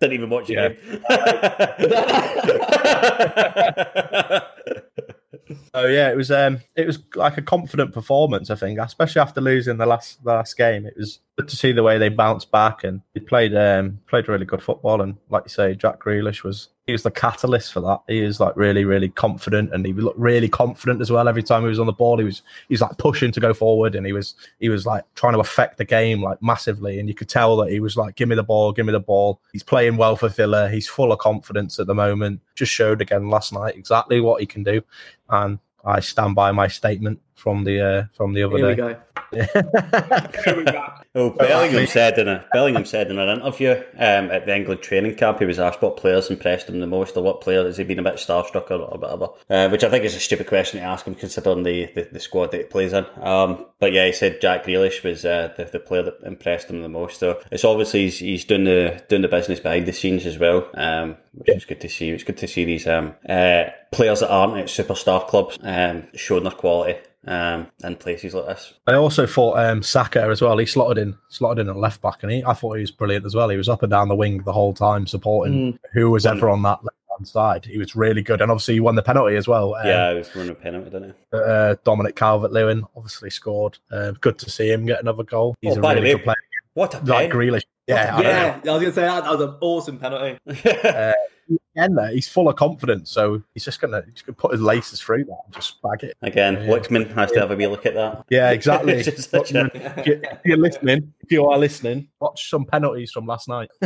Didn't 0.00 0.14
even 0.14 0.30
watch 0.30 0.46
the 0.46 0.54
Yeah. 0.54 0.68
Oh 5.80 5.86
yeah, 5.86 6.10
it 6.10 6.16
was 6.16 6.32
um 6.32 6.60
it 6.74 6.88
was 6.88 6.98
like 7.14 7.38
a 7.38 7.42
confident 7.42 7.92
performance, 7.94 8.50
I 8.50 8.56
think, 8.56 8.80
especially 8.80 9.20
after 9.20 9.40
losing 9.40 9.76
the 9.76 9.86
last 9.86 10.22
the 10.24 10.32
last 10.32 10.56
game. 10.56 10.84
It 10.84 10.96
was 10.96 11.20
good 11.36 11.46
to 11.46 11.54
see 11.54 11.70
the 11.70 11.84
way 11.84 11.98
they 11.98 12.08
bounced 12.08 12.50
back 12.50 12.82
and 12.82 13.00
they 13.14 13.20
played 13.20 13.54
um 13.54 14.00
played 14.08 14.28
really 14.28 14.44
good 14.44 14.60
football 14.60 15.00
and 15.00 15.16
like 15.30 15.44
you 15.44 15.50
say, 15.50 15.76
Jack 15.76 16.02
Grealish 16.02 16.42
was 16.42 16.70
he 16.88 16.92
was 16.92 17.04
the 17.04 17.12
catalyst 17.12 17.72
for 17.72 17.80
that. 17.80 18.00
He 18.08 18.22
was 18.22 18.40
like 18.40 18.56
really, 18.56 18.84
really 18.84 19.08
confident 19.08 19.72
and 19.72 19.86
he 19.86 19.92
looked 19.92 20.18
really 20.18 20.48
confident 20.48 21.00
as 21.00 21.12
well 21.12 21.28
every 21.28 21.44
time 21.44 21.62
he 21.62 21.68
was 21.68 21.78
on 21.78 21.86
the 21.86 21.92
ball. 21.92 22.18
He 22.18 22.24
was 22.24 22.42
he 22.68 22.74
was 22.74 22.80
like 22.80 22.98
pushing 22.98 23.30
to 23.30 23.40
go 23.40 23.54
forward 23.54 23.94
and 23.94 24.04
he 24.04 24.12
was 24.12 24.34
he 24.58 24.68
was 24.68 24.84
like 24.84 25.04
trying 25.14 25.34
to 25.34 25.40
affect 25.40 25.78
the 25.78 25.84
game 25.84 26.22
like 26.22 26.42
massively 26.42 26.98
and 26.98 27.08
you 27.08 27.14
could 27.14 27.28
tell 27.28 27.56
that 27.58 27.70
he 27.70 27.78
was 27.78 27.96
like, 27.96 28.16
Give 28.16 28.28
me 28.28 28.34
the 28.34 28.42
ball, 28.42 28.72
give 28.72 28.86
me 28.86 28.92
the 28.92 28.98
ball. 28.98 29.40
He's 29.52 29.62
playing 29.62 29.96
well 29.96 30.16
for 30.16 30.28
Villa, 30.28 30.68
he's 30.68 30.88
full 30.88 31.12
of 31.12 31.20
confidence 31.20 31.78
at 31.78 31.86
the 31.86 31.94
moment. 31.94 32.40
Just 32.56 32.72
showed 32.72 33.00
again 33.00 33.30
last 33.30 33.52
night 33.52 33.76
exactly 33.76 34.20
what 34.20 34.40
he 34.40 34.46
can 34.46 34.64
do. 34.64 34.82
And 35.30 35.60
I 35.84 36.00
stand 36.00 36.34
by 36.34 36.52
my 36.52 36.68
statement 36.68 37.20
from 37.38 37.64
the 37.64 37.80
uh, 37.80 38.04
from 38.12 38.32
the 38.34 38.42
other 38.42 38.58
Here 38.58 38.68
we 38.68 38.74
day. 38.74 38.76
go. 38.76 38.96
Well, 41.14 41.30
Bellingham 41.30 41.86
said 41.86 42.16
in 42.18 42.28
a 42.28 42.44
Bellingham 42.52 42.84
said 42.84 43.10
in 43.10 43.18
an 43.18 43.40
interview 43.40 43.72
um, 43.96 44.30
at 44.30 44.46
the 44.46 44.54
England 44.54 44.82
training 44.82 45.16
camp, 45.16 45.40
he 45.40 45.46
was 45.46 45.58
asked 45.58 45.82
what 45.82 45.96
players 45.96 46.30
impressed 46.30 46.68
him 46.68 46.78
the 46.78 46.86
most, 46.86 47.16
or 47.16 47.24
what 47.24 47.40
player 47.40 47.64
has 47.64 47.76
he 47.76 47.82
been 47.82 47.98
a 47.98 48.02
bit 48.02 48.14
starstruck 48.14 48.70
or, 48.70 48.82
or 48.82 48.98
whatever. 48.98 49.28
Uh, 49.50 49.68
which 49.68 49.82
I 49.82 49.90
think 49.90 50.04
is 50.04 50.14
a 50.14 50.20
stupid 50.20 50.46
question 50.46 50.78
to 50.78 50.86
ask 50.86 51.06
him, 51.06 51.16
considering 51.16 51.64
the, 51.64 51.86
the, 51.94 52.08
the 52.12 52.20
squad 52.20 52.52
that 52.52 52.58
he 52.58 52.64
plays 52.64 52.92
in. 52.92 53.04
Um, 53.20 53.66
but 53.80 53.92
yeah, 53.92 54.06
he 54.06 54.12
said 54.12 54.40
Jack 54.40 54.64
Grealish 54.64 55.02
was 55.02 55.24
uh, 55.24 55.52
the, 55.56 55.64
the 55.64 55.80
player 55.80 56.04
that 56.04 56.20
impressed 56.22 56.68
him 56.68 56.82
the 56.82 56.88
most. 56.88 57.18
So 57.18 57.40
it's 57.50 57.64
obviously 57.64 58.02
he's, 58.02 58.18
he's 58.18 58.44
doing 58.44 58.64
the 58.64 59.02
doing 59.08 59.22
the 59.22 59.28
business 59.28 59.58
behind 59.58 59.86
the 59.86 59.92
scenes 59.92 60.24
as 60.24 60.38
well, 60.38 60.68
um, 60.74 61.16
which 61.32 61.48
is 61.48 61.64
good 61.64 61.80
to 61.80 61.88
see. 61.88 62.10
It's 62.10 62.24
good 62.24 62.38
to 62.38 62.46
see 62.46 62.64
these 62.64 62.86
um, 62.86 63.14
uh, 63.28 63.64
players 63.90 64.20
that 64.20 64.30
aren't 64.30 64.58
at 64.58 64.66
superstar 64.66 65.26
clubs 65.26 65.58
um, 65.62 66.06
showing 66.14 66.44
their 66.44 66.52
quality 66.52 67.00
um, 67.26 67.66
in 67.84 67.96
places 67.96 68.34
like 68.34 68.46
this. 68.46 68.74
I 68.86 68.94
also 68.94 69.26
thought 69.26 69.58
um, 69.58 69.82
Saka 69.82 70.22
as 70.22 70.40
well. 70.42 70.56
He 70.58 70.66
slotted 70.66 70.98
in, 71.02 71.16
slotted 71.28 71.60
in 71.62 71.68
at 71.70 71.76
left 71.76 72.00
back, 72.02 72.22
and 72.22 72.32
he, 72.32 72.44
I 72.44 72.54
thought 72.54 72.74
he 72.74 72.80
was 72.80 72.90
brilliant 72.90 73.26
as 73.26 73.34
well. 73.34 73.48
He 73.48 73.56
was 73.56 73.68
up 73.68 73.82
and 73.82 73.90
down 73.90 74.08
the 74.08 74.14
wing 74.16 74.42
the 74.44 74.52
whole 74.52 74.72
time, 74.74 75.06
supporting 75.06 75.78
who 75.92 76.10
was 76.10 76.26
ever 76.26 76.48
on 76.48 76.62
that 76.62 76.82
left 76.84 76.96
hand 77.10 77.26
side. 77.28 77.64
He 77.64 77.78
was 77.78 77.96
really 77.96 78.22
good, 78.22 78.40
and 78.40 78.50
obviously 78.50 78.74
he 78.74 78.80
won 78.80 78.94
the 78.94 79.02
penalty 79.02 79.36
as 79.36 79.48
well. 79.48 79.74
Um, 79.74 79.86
Yeah, 79.86 80.12
he 80.12 80.18
was 80.18 80.34
running 80.36 80.52
a 80.52 80.54
penalty, 80.54 80.90
didn't 80.90 81.14
he? 81.32 81.38
uh, 81.38 81.74
Dominic 81.84 82.16
Calvert 82.16 82.52
Lewin 82.52 82.84
obviously 82.96 83.30
scored. 83.30 83.78
Uh, 83.90 84.12
good 84.20 84.38
to 84.38 84.50
see 84.50 84.70
him 84.70 84.86
get 84.86 85.00
another 85.00 85.24
goal. 85.24 85.54
He's 85.60 85.74
Oh, 85.76 85.78
a 85.78 85.82
by 85.82 85.94
really 85.94 86.12
good 86.12 86.24
player, 86.24 86.36
What 86.74 86.94
a 86.94 86.98
like 86.98 87.30
pen. 87.30 87.38
Grealish. 87.38 87.64
Yeah, 87.88 88.14
I 88.16 88.22
don't 88.22 88.32
know. 88.32 88.60
Yeah, 88.64 88.70
I 88.70 88.74
was 88.74 88.82
gonna 88.82 88.94
say 88.94 89.00
that, 89.02 89.24
that 89.24 89.30
was 89.32 89.40
an 89.40 89.54
awesome 89.60 89.98
penalty. 89.98 90.38
Uh, 90.84 91.12
again, 91.76 91.94
there, 91.94 92.08
he's 92.10 92.28
full 92.28 92.48
of 92.48 92.56
confidence, 92.56 93.10
so 93.10 93.42
he's 93.54 93.64
just 93.64 93.80
gonna, 93.80 94.02
he's 94.12 94.22
gonna 94.22 94.34
put 94.36 94.52
his 94.52 94.60
laces 94.60 95.00
through 95.00 95.24
that 95.24 95.38
and 95.46 95.54
just 95.54 95.80
bag 95.82 96.02
it. 96.04 96.16
Again, 96.22 96.54
Yeah. 96.54 96.68
Lickman 96.68 97.12
has 97.14 97.30
to 97.32 97.40
have 97.40 97.50
a 97.50 97.56
wee 97.56 97.66
look 97.66 97.86
at 97.86 97.94
that. 97.94 98.24
Yeah, 98.30 98.50
exactly. 98.50 98.92
A- 98.94 98.98
if 98.98 99.16
you- 100.06 100.20
if 100.22 100.40
you're 100.44 100.56
listening, 100.58 101.12
if 101.20 101.30
you 101.32 101.46
are 101.46 101.58
listening, 101.58 102.08
watch 102.20 102.48
some 102.50 102.64
penalties 102.64 103.10
from 103.12 103.26
last 103.26 103.48
night. 103.48 103.70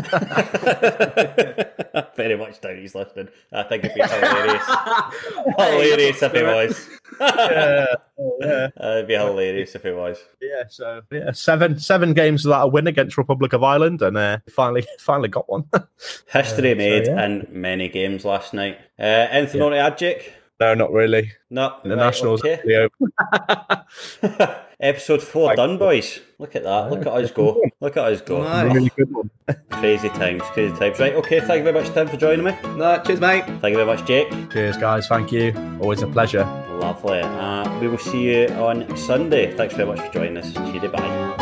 Very 2.16 2.36
much 2.36 2.60
doubt 2.60 2.76
he's 2.76 2.94
listening. 2.94 3.28
I 3.52 3.62
think 3.64 3.84
it'd 3.84 3.94
be 3.94 4.02
hilarious. 4.02 4.64
hilarious 5.58 6.22
if 6.22 6.32
he 6.32 6.42
was. 6.42 6.88
yeah, 7.20 7.86
oh, 8.18 8.36
yeah, 8.40 8.68
Uh, 8.80 8.88
it'd 8.92 9.08
be 9.08 9.14
hilarious 9.14 9.74
if 9.74 9.82
he 9.82 9.90
was. 9.90 10.18
yeah. 10.40 10.64
So 10.68 11.02
yeah, 11.10 11.32
seven 11.32 11.78
seven 11.78 12.12
games 12.14 12.44
without 12.44 12.64
a 12.64 12.68
win 12.68 12.86
against 12.86 13.18
Republic 13.18 13.52
of 13.52 13.62
Ireland, 13.62 14.02
and 14.02 14.16
uh, 14.16 14.38
finally 14.50 14.86
finally 14.98 15.28
got 15.28 15.48
one. 15.48 15.64
History 16.32 16.70
Uh, 16.70 16.74
so, 16.74 16.76
made 16.76 17.06
yeah. 17.06 17.24
in 17.26 17.46
many 17.52 17.88
games 17.88 18.24
last 18.24 18.54
night. 18.54 18.78
Uh, 18.98 19.02
anything 19.30 19.62
on 19.62 19.72
to 19.72 19.78
add, 19.78 19.98
Jake? 19.98 20.32
no, 20.60 20.74
not 20.74 20.92
really. 20.92 21.32
No. 21.50 21.76
The 21.82 21.90
Right, 21.90 21.96
Nationals 21.96 22.42
okay. 22.44 22.88
Episode 24.80 25.22
four 25.22 25.54
done, 25.54 25.78
boys. 25.78 26.20
Look 26.38 26.56
at 26.56 26.64
that. 26.64 26.90
Look 26.90 27.00
at 27.00 27.08
us 27.12 27.30
go. 27.30 27.60
Look 27.80 27.96
at 27.96 28.04
us 28.04 28.20
go. 28.20 28.42
Nice. 28.42 28.74
really 28.74 28.90
good 28.96 29.12
one. 29.12 29.30
Crazy 29.70 30.08
times. 30.08 30.42
Crazy 30.54 30.74
times. 30.76 30.98
Right. 30.98 31.14
Okay. 31.14 31.40
Thank 31.40 31.64
you 31.64 31.72
very 31.72 31.82
much, 31.82 31.92
Tim, 31.94 32.08
for 32.08 32.16
joining 32.16 32.44
me. 32.44 32.56
No, 32.76 33.00
cheers, 33.04 33.20
mate. 33.20 33.44
Thank 33.44 33.72
you 33.72 33.76
very 33.76 33.86
much, 33.86 34.04
Jake. 34.06 34.28
Cheers, 34.50 34.76
guys. 34.76 35.06
Thank 35.06 35.30
you. 35.32 35.52
Always 35.80 36.02
a 36.02 36.06
pleasure. 36.08 36.44
Lovely. 36.80 37.20
Uh, 37.20 37.80
we 37.80 37.88
will 37.88 37.98
see 37.98 38.22
you 38.22 38.48
on 38.54 38.96
Sunday. 38.96 39.54
Thanks 39.56 39.74
very 39.74 39.86
much 39.88 40.00
for 40.00 40.12
joining 40.12 40.36
us. 40.38 40.52
Cheery 40.52 40.88
bye. 40.88 41.41